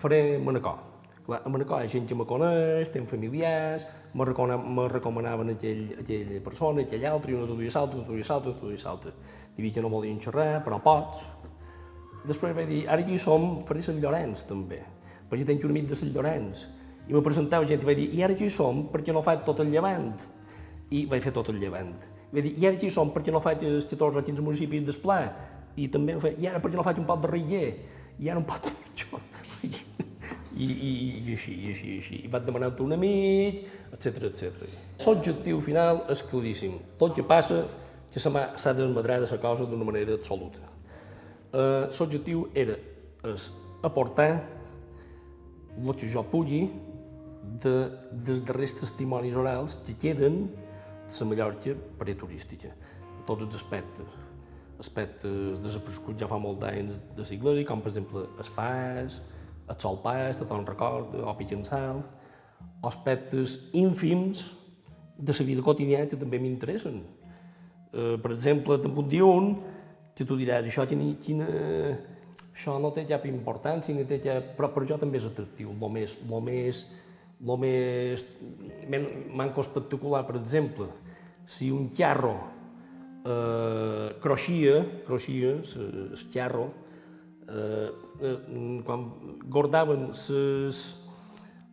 [0.01, 0.79] faré Manacor.
[1.27, 3.85] Clar, a Manacor hi ha gent que me coneix, tenc familiars,
[4.17, 8.17] me, me recomanaven aquell, aquella persona, aquell altre, i una tu i salta, una tu
[8.17, 9.13] i salta, una tu i salta.
[9.59, 11.27] Dic que no volien xerrar, però pots.
[12.25, 14.81] Després vaig dir, ara aquí som, faré Sant Llorenç també,
[15.29, 16.65] perquè tenc un amic de Sant Llorenç.
[17.05, 19.61] I me presentava gent i vaig dir, i ara aquí som perquè no faig tot
[19.61, 20.15] el llevant.
[20.89, 23.65] I vaig fer tot el llevant Vull dir, i ara aquí som perquè no faig
[23.67, 25.19] els 14 o 15 municipis d'Esplà,
[25.79, 27.67] i també ho faig, i ara perquè no faig un pot de Riller,
[28.19, 29.21] i ara un pot de Mitjó.
[30.59, 30.89] I, i,
[31.23, 32.17] i així, i així, i així.
[32.27, 33.61] I vaig demanar-te un amic,
[33.95, 34.65] etc etc.
[35.05, 36.73] L'objectiu final és claríssim.
[36.99, 37.61] Tot que passa,
[38.11, 40.65] que s'ha desmadrat la cosa d'una manera absoluta.
[41.53, 42.75] Uh, L'objectiu era
[43.29, 43.49] és
[43.83, 44.29] aportar
[45.79, 46.65] el que jo pugui
[47.63, 47.73] de,
[48.11, 50.43] dels darrers testimonis orals que queden
[51.19, 52.71] la Mallorca preturística,
[53.17, 54.17] en tots els aspectes.
[54.79, 59.19] Aspectes desapareguts ja fa molt d'anys de segle, com per exemple el fas,
[59.69, 62.03] el sol pas, tot el record, o pitjensal,
[62.83, 64.49] aspectes ínfims
[65.17, 67.01] de la vida quotidiana que també m'interessen.
[67.93, 69.57] Eh, per exemple, te'n puc dir un
[70.15, 71.47] que tu diràs, això, quina, quina,
[72.53, 74.55] això no té cap importància, no té cap...
[74.57, 76.85] però per jo també és atractiu, el més, el més
[77.39, 78.23] més
[79.31, 80.89] manco espectacular, per exemple,
[81.47, 82.35] si un xarro
[83.25, 86.69] eh, croixia, croixia, el xarro,
[87.47, 87.89] eh,
[88.21, 89.05] eh, quan
[89.47, 90.97] guardaven ses,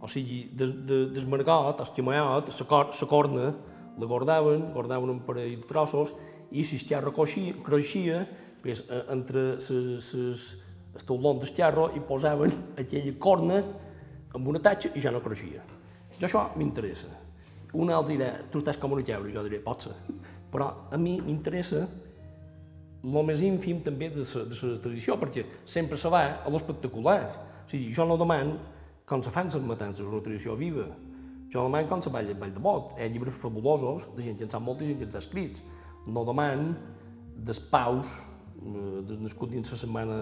[0.00, 3.54] o sigui, de, de, desmargot, el xamayot, la cor, corna,
[3.98, 6.14] la guardaven, guardaven un parell de trossos,
[6.52, 8.22] i si el xarro croixia,
[8.62, 10.46] pues, eh, entre ses, ses,
[10.96, 13.60] el taulon del xarro i posaven aquella corna
[14.36, 15.64] amb una tatxa i ja no creixia.
[16.16, 17.10] Jo això m'interessa.
[17.76, 19.96] Un altre dirà, tu estàs com una llebre, jo diré, pot ser.
[20.52, 21.86] Però a mi m'interessa
[23.06, 27.20] el més ínfim també de la, de la tradició, perquè sempre se va a l'espectacular.
[27.62, 28.56] O sigui, jo no demano
[29.06, 30.88] com se fan les matances, una tradició viva.
[31.52, 32.96] Jo demano com se balla el ball de bot.
[32.96, 35.22] Hi ha llibres fabulosos de gent que en sap molt i gent que en sap
[35.22, 35.62] escrits.
[36.06, 36.74] No demano
[37.46, 38.10] dels paus,
[38.58, 40.18] eh, des nascut dins la setmana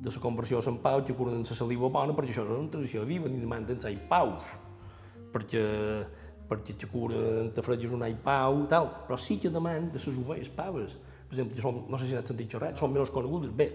[0.00, 2.70] de la conversió a Sant Pau que curen la saliva bona perquè això és una
[2.72, 4.48] tradició viva, ni demanen ai paus,
[5.32, 5.62] perquè,
[6.50, 10.18] perquè que curen te fregues un ai pau, tal, però sí que demanen de les
[10.20, 10.96] ovelles paves.
[11.26, 13.50] Per exemple, som, no sé si n'has sentit xerrar, són menys conegudes.
[13.56, 13.72] Bé,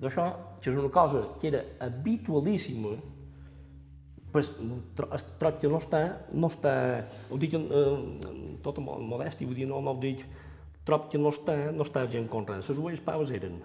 [0.00, 0.30] d'això,
[0.62, 2.94] que és una cosa que era habitualíssima,
[4.32, 6.02] pues, es trob que no està,
[6.32, 6.72] no està,
[7.28, 10.24] ho dic eh, tota modèstia, vull dir, no, no ho dic,
[10.88, 12.56] trob que no està, no està gent contra.
[12.56, 13.60] Les ovelles paves eren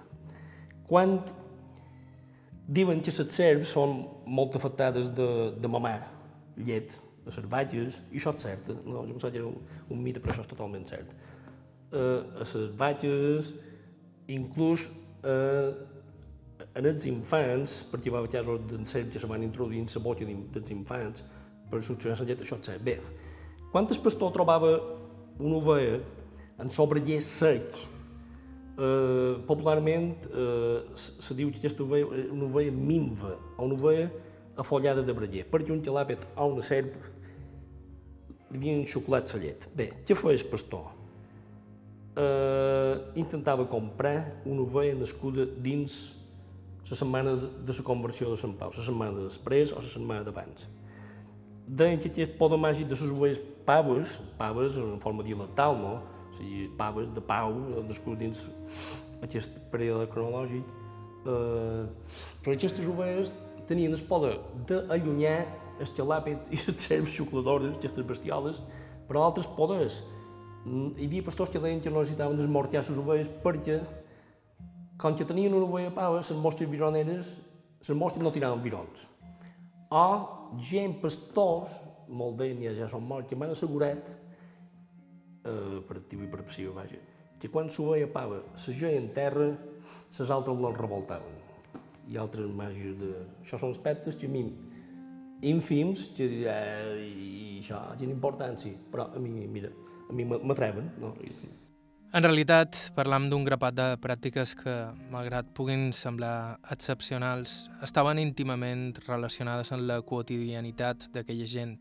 [0.87, 1.17] quan
[2.67, 5.97] Diuen que les serps són molt afectades de, de mamar
[6.55, 6.93] llet
[7.25, 7.73] de les
[8.11, 9.57] i això és cert, no, jo pensava que era un,
[9.91, 11.11] un mite, però això és totalment cert.
[11.91, 13.51] Eh, a les vaques,
[14.31, 14.89] inclús
[15.23, 15.71] eh,
[16.73, 19.91] en els infants, perquè hi va haver casos d'en serps que se van introduir en
[19.91, 21.23] la boca dels infants
[21.69, 22.83] per succionar la llet, això és cert.
[22.83, 22.99] Bé,
[23.71, 24.75] quan el pastor trobava
[25.39, 25.99] una ovella
[26.59, 27.79] en sobre llet sec
[28.73, 34.07] Uh, popularment uh, se diu que aquesta ovella és una ovella minva, o una ovella
[34.57, 36.95] afollada de breller, perquè un telàpet o una serp
[38.49, 39.67] havien xocolat la llet.
[39.77, 40.89] Bé, què feia el pastor?
[42.13, 45.99] Uh, intentava comprar una ovella nascuda dins
[46.89, 50.67] la setmana de la conversió de Sant Pau, la setmana després o la setmana d'abans.
[51.67, 55.95] Deien que aquest poder màgic de les ovelles paves, paves en forma dialectal, no?
[56.33, 57.53] O sigui, paves de pau,
[57.87, 58.47] nascut dins
[59.23, 60.63] aquest període cronològic,
[61.29, 61.83] eh,
[62.43, 63.31] però aquestes ovelles
[63.69, 64.33] tenien el poder
[64.67, 65.37] d'allunyar
[65.79, 68.61] els xalàpets i les serps xocoladores, aquestes bestioles,
[69.07, 70.01] però altres poders.
[70.65, 73.79] Mm, hi havia pastors que deien que no necessitaven desmortear les ovelles perquè,
[74.99, 77.33] quan que tenien una ovella pava, les mostres vironeres,
[77.83, 79.07] les mostres no tiraven virons.
[79.93, 80.05] O
[80.63, 81.73] gent pastors,
[82.09, 84.07] molt bé, ja són morts, que m'han assegurat
[85.45, 86.99] eh, per activa i per passiva, vaja,
[87.39, 89.49] que quan s'ho veia pava, la geia en terra,
[90.19, 91.41] les altres no revoltaven.
[92.11, 93.13] I altres màgies de...
[93.41, 94.43] Això són aspectes que a mi
[95.43, 99.71] ínfims, que eh, i això tenen importància, però a mi, mira,
[100.09, 101.13] a mi m'atreven, no?
[102.13, 104.73] En realitat, parlam d'un grapat de pràctiques que,
[105.09, 111.79] malgrat puguin semblar excepcionals, estaven íntimament relacionades amb la quotidianitat d'aquella gent.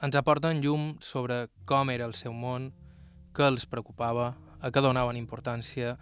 [0.00, 2.70] Ens aporten llum sobre com era el seu món,
[3.36, 5.92] què els preocupava, a què donaven importància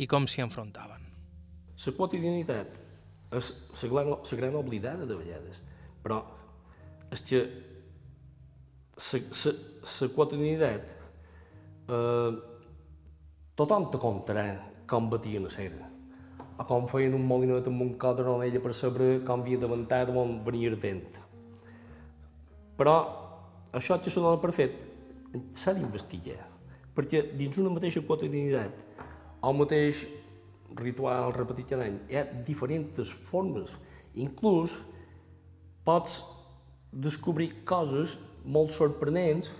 [0.00, 1.04] i com s'hi enfrontaven.
[1.82, 2.78] La quotidianitat
[3.36, 5.60] és la gran, la gran oblidada de vegades,
[6.00, 6.22] però
[7.12, 7.42] és que
[8.96, 10.96] la quotidianitat
[11.92, 12.32] eh,
[13.56, 14.46] tothom te contarà
[14.88, 15.90] com batien a cera,
[16.56, 19.68] o com feien un molinet amb un cot de ronella per saber com havia de
[19.68, 21.20] ventar on venia el vent.
[22.80, 23.21] Però
[23.72, 24.82] això que dona per fet
[25.56, 26.38] s'ha d'investigar,
[26.94, 28.84] perquè dins una mateixa quotidianitat
[29.42, 30.04] el mateix
[30.78, 33.72] ritual repetit cada any hi ha diferents formes.
[34.14, 34.76] Inclús
[35.86, 36.20] pots
[36.92, 39.50] descobrir coses molt sorprenents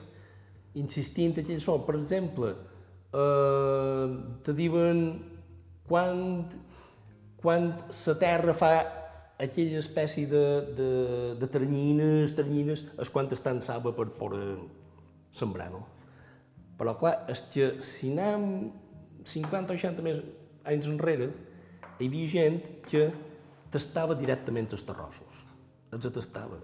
[0.79, 1.79] insistint en això.
[1.87, 2.53] Per exemple,
[3.13, 4.07] eh,
[4.45, 5.03] te diuen
[5.89, 6.47] quan,
[7.43, 8.73] quan la terra fa
[9.43, 10.45] aquella espècie de,
[10.79, 10.91] de,
[11.41, 14.57] de ternyines, ternyines, és quan estan saba per poder
[15.35, 15.83] sembrar, no?
[16.79, 18.71] Però clar, és que si anem
[19.27, 20.23] 50 o 60 més
[20.69, 21.31] anys enrere,
[21.99, 23.09] hi havia gent que
[23.73, 25.43] tastava directament els terrossos.
[25.93, 26.59] Els tastava.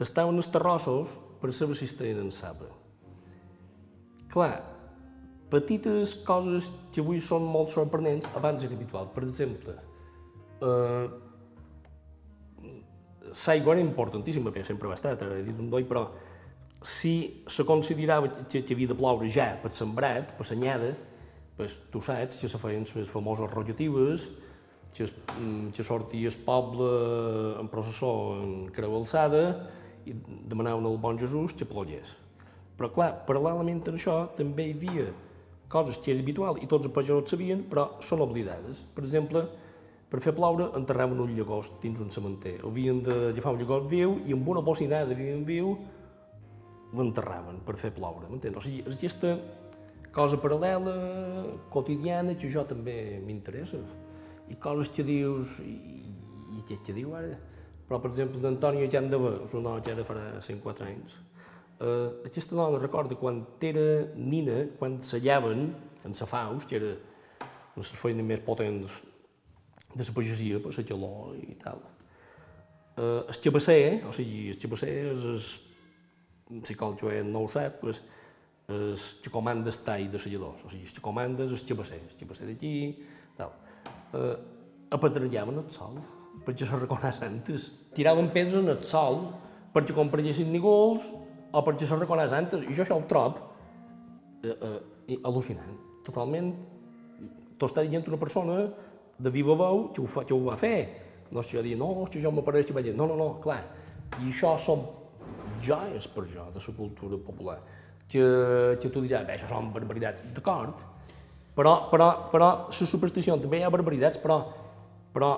[0.00, 2.68] Tastaven els terrossos per saber si en saba.
[4.30, 4.62] Clar,
[5.50, 9.10] petites coses que avui són molt sorprenents, abans era habitual.
[9.14, 9.74] Per exemple,
[10.62, 11.29] eh,
[13.30, 16.08] l'aigua era importantíssima, perquè sempre va estar, t'he dit un doi, però
[16.82, 20.94] si se considerava que, que havia de ploure ja per sembrat, per senyada,
[21.56, 24.28] pues, tu saps que se feien les famoses rotatives,
[24.94, 26.88] que, mm, que sortia el poble
[27.60, 29.70] en processó en creu alçada
[30.06, 30.14] i
[30.48, 32.16] demanaven al bon Jesús que plogués.
[32.78, 35.10] Però clar, paral·lelament a això també hi havia
[35.68, 38.82] coses que era habitual i tots els pagesos sabien, però són oblidades.
[38.94, 39.44] Per exemple,
[40.10, 42.58] per fer ploure enterraven un llagost dins un cementer.
[42.66, 45.76] Havien d'agafar un llagost viu i amb una bocinada de vi viu
[46.98, 48.58] l'enterraven per fer ploure, m'entens?
[48.58, 49.36] O sigui, és aquesta
[50.10, 50.94] cosa paral·lela,
[51.70, 53.78] quotidiana, que jo també m'interessa.
[54.50, 55.76] I coses que dius, i,
[56.58, 57.36] i què que diu ara?
[57.86, 61.14] Però, per exemple, de Bé, és una dona que ara farà 104 anys,
[61.78, 63.86] eh, aquesta dona recorda quan era
[64.16, 65.70] nina, quan s'allaven
[66.04, 69.00] en sa faus, que era una de les feines més potents
[69.94, 71.82] de la pagesia, per la calor i tal.
[72.96, 77.80] Eh, el xabasser, o sigui, el xabasser és, és si qual joven no ho sap,
[77.80, 78.02] pues,
[78.70, 82.16] és que comanda el tall de selladors, o sigui, que comanda és el xabasser, el
[82.18, 82.74] xabasser d'aquí,
[83.38, 83.54] tal.
[84.14, 84.34] Eh,
[84.90, 86.00] apatrellaven el sol,
[86.46, 87.70] perquè se reconeix antes.
[87.94, 89.24] Tiraven pedres en el sol
[89.74, 91.06] perquè compreguessin nígols
[91.50, 92.64] o perquè se reconeix antes.
[92.66, 93.38] I jo això ho trob
[94.42, 95.76] eh, eh, al·lucinant.
[96.06, 96.52] Totalment,
[97.58, 98.62] t'ho està dient una persona
[99.20, 100.76] de viva veu que ho, fa, que ho va fer.
[101.30, 103.60] No que jo digui, no, que jo m'apareix que vaig dir, no, no, no, clar.
[104.18, 104.82] I això són
[105.62, 107.58] joies per jo de la cultura popular,
[108.08, 108.24] que,
[108.82, 110.82] que tu diràs, bé, això són barbaritats, d'acord,
[111.54, 114.40] però, però, però la superstició també hi ha barbaritats, però,
[115.14, 115.30] però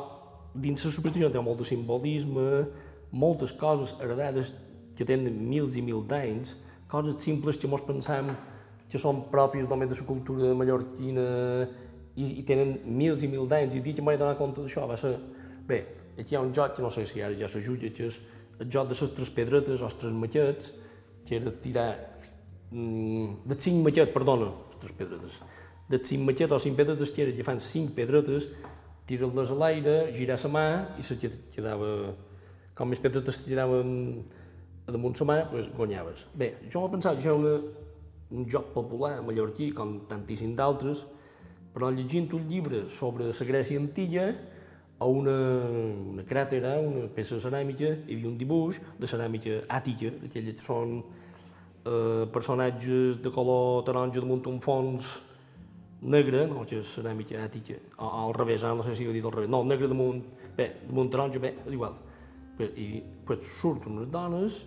[0.55, 2.49] dins la superstició ha molt de simbolisme,
[3.13, 4.55] moltes coses heredades
[4.97, 6.55] que tenen mils i mil d'anys,
[6.89, 8.33] coses simples que mos pensam
[8.89, 11.27] que són pròpies només de la cultura mallorquina
[12.17, 14.99] i, i tenen mils i mil d'anys, i dir que m'he donat compte d'això va
[15.01, 15.15] ser...
[15.69, 15.81] Bé,
[16.19, 18.19] aquí hi ha un joc que no sé si ara ja se jutja, que és
[18.61, 20.73] el joc de les tres pedretes els tres maquets,
[21.27, 21.89] que era tirar
[22.71, 25.39] mm, de cinc maquets, perdona, les tres pedretes,
[25.89, 28.49] de cinc maquets o cinc pedretes, que era que fan cinc pedretes,
[29.09, 30.67] tirar-les a l'aire, girar la mà
[30.99, 32.13] i se quedava...
[32.73, 34.23] Com més pedretes tiraven
[34.89, 36.23] damunt la mà, doncs guanyaves.
[36.35, 37.59] Bé, jo m'he pensat que era una,
[38.33, 41.05] un joc popular mallorquí, com tantíssim d'altres,
[41.73, 44.29] però llegint un llibre sobre la Grècia antiga,
[45.03, 45.35] a una,
[46.13, 51.01] una cràtera, una peça de ceràmica, hi havia un dibuix de ceràmica àtica, que són
[51.01, 55.17] eh, personatges de color taronja damunt un fons
[56.03, 59.11] negre, no, que és ceràmica àtica, o, o al revés, ara no sé si ho
[59.11, 60.23] he dit al revés, no, negre damunt,
[60.59, 61.99] bé, damunt taronja, bé, és igual.
[62.63, 64.61] I pues, surten unes dones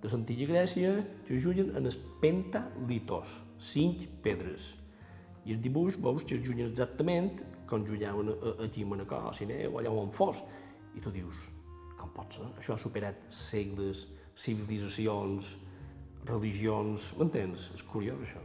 [0.00, 0.94] de l'antiga Grècia
[1.26, 4.74] que juguen en els pentalitos, cinc pedres.
[5.44, 8.30] I el dibuix veus que es juguen exactament com jugaven
[8.64, 9.32] aquí a Manacor, a
[9.68, 10.40] o allà on fos.
[10.96, 11.50] I tu dius,
[11.98, 12.48] com pot ser?
[12.56, 15.56] Això ha superat segles, civilitzacions,
[16.24, 17.70] religions, m'entens?
[17.76, 18.40] És curiós això.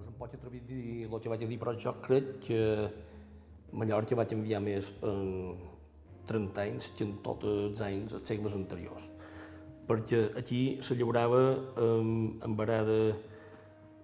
[0.00, 2.60] No em pot atrevir a dir el que vaig dir, però jo crec que
[3.76, 5.75] Mallorca vaig enviar més en
[6.28, 9.10] 30 anys que en tots els anys, els segles anteriors.
[9.86, 11.42] Perquè aquí se llaurava
[11.78, 12.98] amb, amb varada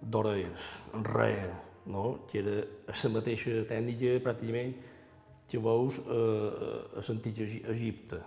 [0.01, 1.51] d'orelles, en res,
[1.85, 2.23] no?
[2.29, 2.57] que era
[2.87, 4.73] la mateixa tècnica pràcticament
[5.49, 8.21] que veus eh, a l'antic Egipte.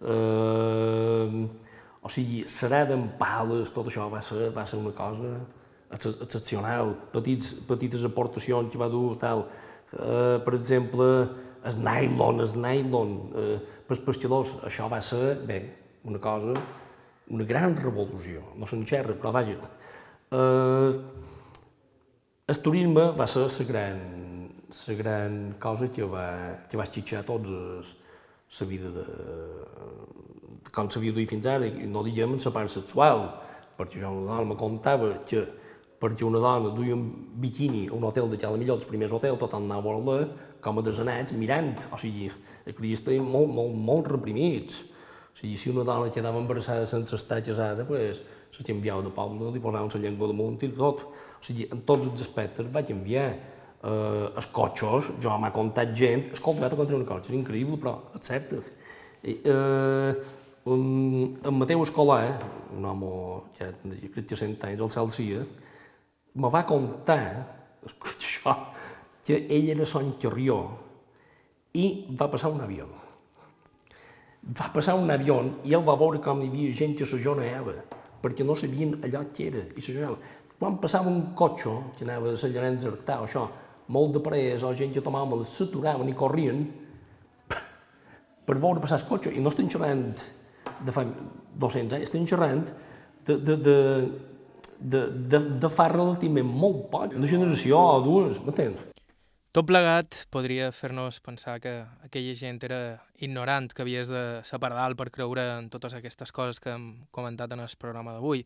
[0.00, 1.46] Eh,
[2.06, 5.36] o sigui, serà d'en pales, tot això va ser, va ser una cosa
[5.96, 9.46] excepcional, petits, petites aportacions que va dur tal.
[9.92, 11.06] Eh, per exemple,
[11.64, 15.60] el nylon, el nylon, eh, pels pescadors, això va ser, bé,
[16.04, 16.54] una cosa,
[17.30, 19.56] una gran revolució, no se'n xerra, però vaja.
[20.30, 20.90] Eh,
[22.46, 24.02] el turisme va ser la gran,
[24.70, 26.28] la gran cosa que va,
[26.70, 27.50] que va esquitxar tots
[28.60, 29.04] la vida de,
[30.72, 33.26] com s'havia duit fins ara, i no diguem en la part sexual,
[33.78, 35.46] perquè jo una dona me contava que
[36.00, 37.06] perquè una dona duia un
[37.40, 40.28] biquini a un hotel de la millor dels primers hotels, tot anava a veure
[40.66, 42.28] com a desenats mirant, o sigui,
[42.66, 44.82] dies estaven molt, molt, molt reprimits.
[45.30, 49.50] O sigui, si una dona quedava embarassada sense estar casada, pues, se canviava de poble,
[49.52, 51.04] li posaven la llengua damunt i tot.
[51.38, 53.28] O sigui, en tots els aspectes vaig enviar.
[53.86, 57.76] Eh, els cotxos, jo m'ha contat gent, escolta, vaig a contra un cotxe, és increïble,
[57.78, 58.54] però és cert.
[59.22, 60.14] Eh,
[60.72, 60.86] un,
[61.44, 62.40] en Mateu Escolar,
[62.74, 63.10] un home
[63.60, 65.44] ja crec que 100 anys, al Celsia,
[66.34, 67.20] me va contar,
[67.86, 68.56] escolta això,
[69.26, 70.60] que ell era Son Carrió
[71.74, 72.86] i va passar un avió.
[74.46, 77.74] Va passar un avió i ell va veure com hi havia gent que s'ajoneava,
[78.22, 80.16] perquè no sabien allò que era, i s'ajoneava.
[80.56, 83.44] Quan passava un cotxe, que anava de Sant Llorenç d'Artà o això,
[83.92, 86.62] molt de parelles o gent que tomava, s'aturaven i corrien
[88.46, 90.06] per veure passar el cotxe, i no estem xerrant
[90.86, 92.62] de fa 200 anys, estem xerrant
[93.26, 93.78] de, de, de,
[94.78, 98.92] de, de, de fa relativament molt poc, una generació o dues, m'entens?
[99.56, 101.70] Tot plegat podria fer-nos pensar que
[102.04, 102.78] aquella gent era
[103.24, 107.54] ignorant, que havies de separar dalt per creure en totes aquestes coses que hem comentat
[107.56, 108.44] en el programa d'avui.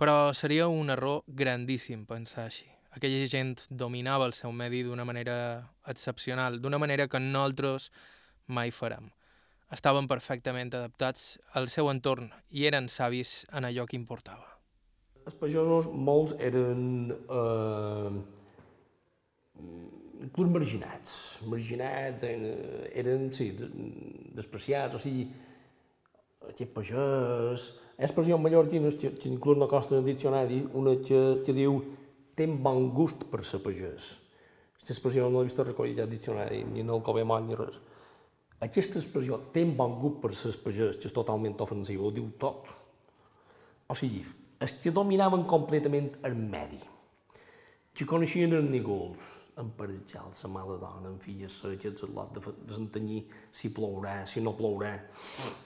[0.00, 2.64] Però seria un error grandíssim pensar així.
[2.96, 5.36] Aquella gent dominava el seu medi d'una manera
[5.84, 7.90] excepcional, d'una manera que nosaltres
[8.46, 9.12] mai farem.
[9.68, 14.48] Estaven perfectament adaptats al seu entorn i eren savis en allò que importava.
[15.20, 18.20] Els pagesos, molts eren eh,
[20.24, 21.12] inclús marginats.
[21.48, 22.44] Marginats eren,
[23.02, 23.50] eren sí,
[24.36, 25.28] despreciats, o sigui,
[26.48, 27.70] aquest pagès...
[28.00, 31.74] Hi ha expressions mallorquines que, inclús no costa en diccionari, una que, que diu
[32.38, 34.14] ten bon gust per ser pagès.
[34.78, 37.76] Aquesta expressió no l'he vist recollida al diccionari, ni en el Cove Moll, ni res.
[38.64, 42.72] Aquesta expressió, ten bon gust per ser pagès, que és totalment ofensiva, ho diu tot.
[43.92, 44.24] O sigui,
[44.64, 46.80] els que dominaven completament el medi,
[47.92, 49.28] que coneixien els nígols,
[49.58, 54.40] emparellar la mala dona amb filles seques, el lot de, de s'entanyir si plourà, si
[54.40, 54.92] no plourà,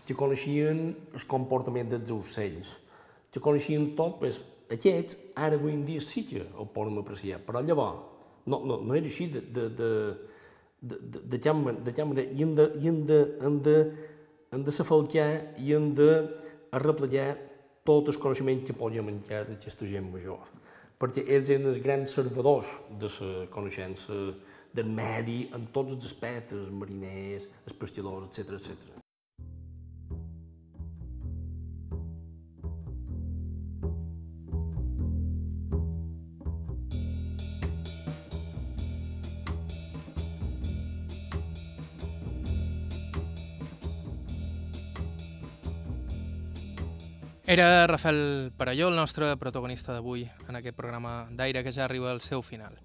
[0.07, 2.77] que coneixien el comportament dels ocells,
[3.31, 4.41] que coneixien tot, pues,
[4.73, 8.01] aquests ara avui en dia sí que ho poden apreciar, però llavors
[8.47, 9.91] no, no, no era així de, de, de,
[10.81, 13.77] de, de, de, cap, de cap manera, i hem de, i hem de, hem de,
[14.53, 15.29] hem de s'afalcar
[15.61, 16.11] i hem de
[16.75, 17.35] arreplegar
[17.85, 20.41] tot el coneixement que podíem menjar d'aquesta gent major
[21.05, 24.17] perquè ells eren els grans servidors de la coneixença
[24.75, 29.04] del medi en tots els aspectes, els mariners, els pescadors, etc etc.
[47.47, 52.23] Era Rafael Parelló, el nostre protagonista d'avui en aquest programa d'aire que ja arriba al
[52.25, 52.79] seu final.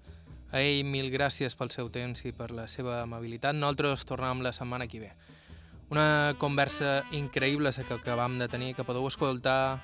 [0.52, 3.56] A ell mil gràcies pel seu temps i per la seva amabilitat.
[3.56, 5.10] Nosaltres tornem la setmana que ve.
[5.88, 9.80] Una conversa increïble que acabam de tenir, que podeu escoltar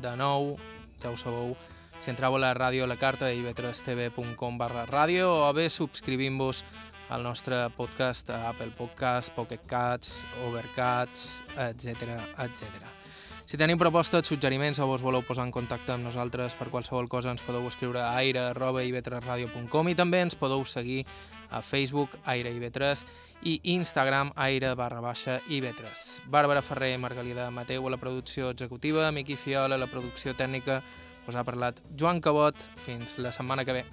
[0.00, 0.54] de nou,
[1.02, 1.56] ja ho sabeu,
[1.98, 6.62] si entreu a la ràdio a la carta i ivetrestv.com barra ràdio o bé subscrivint-vos
[7.10, 10.14] al nostre podcast a Apple Podcasts, Pocket Cats,
[10.46, 12.93] Overcats, etc etc.
[13.44, 17.28] Si tenim propostes, suggeriments o vos voleu posar en contacte amb nosaltres per qualsevol cosa,
[17.34, 21.02] ens podeu escriure a aire.ivetresradio.com i també ens podeu seguir
[21.52, 23.04] a Facebook, Aire IB3
[23.44, 26.24] i Instagram, aire barra baixa IB3.
[26.32, 30.80] Bàrbara Ferrer, Margalida Mateu a la producció executiva, Miqui Fiola a la producció tècnica,
[31.28, 32.56] us ha parlat Joan Cabot.
[32.88, 33.86] Fins la setmana que ve.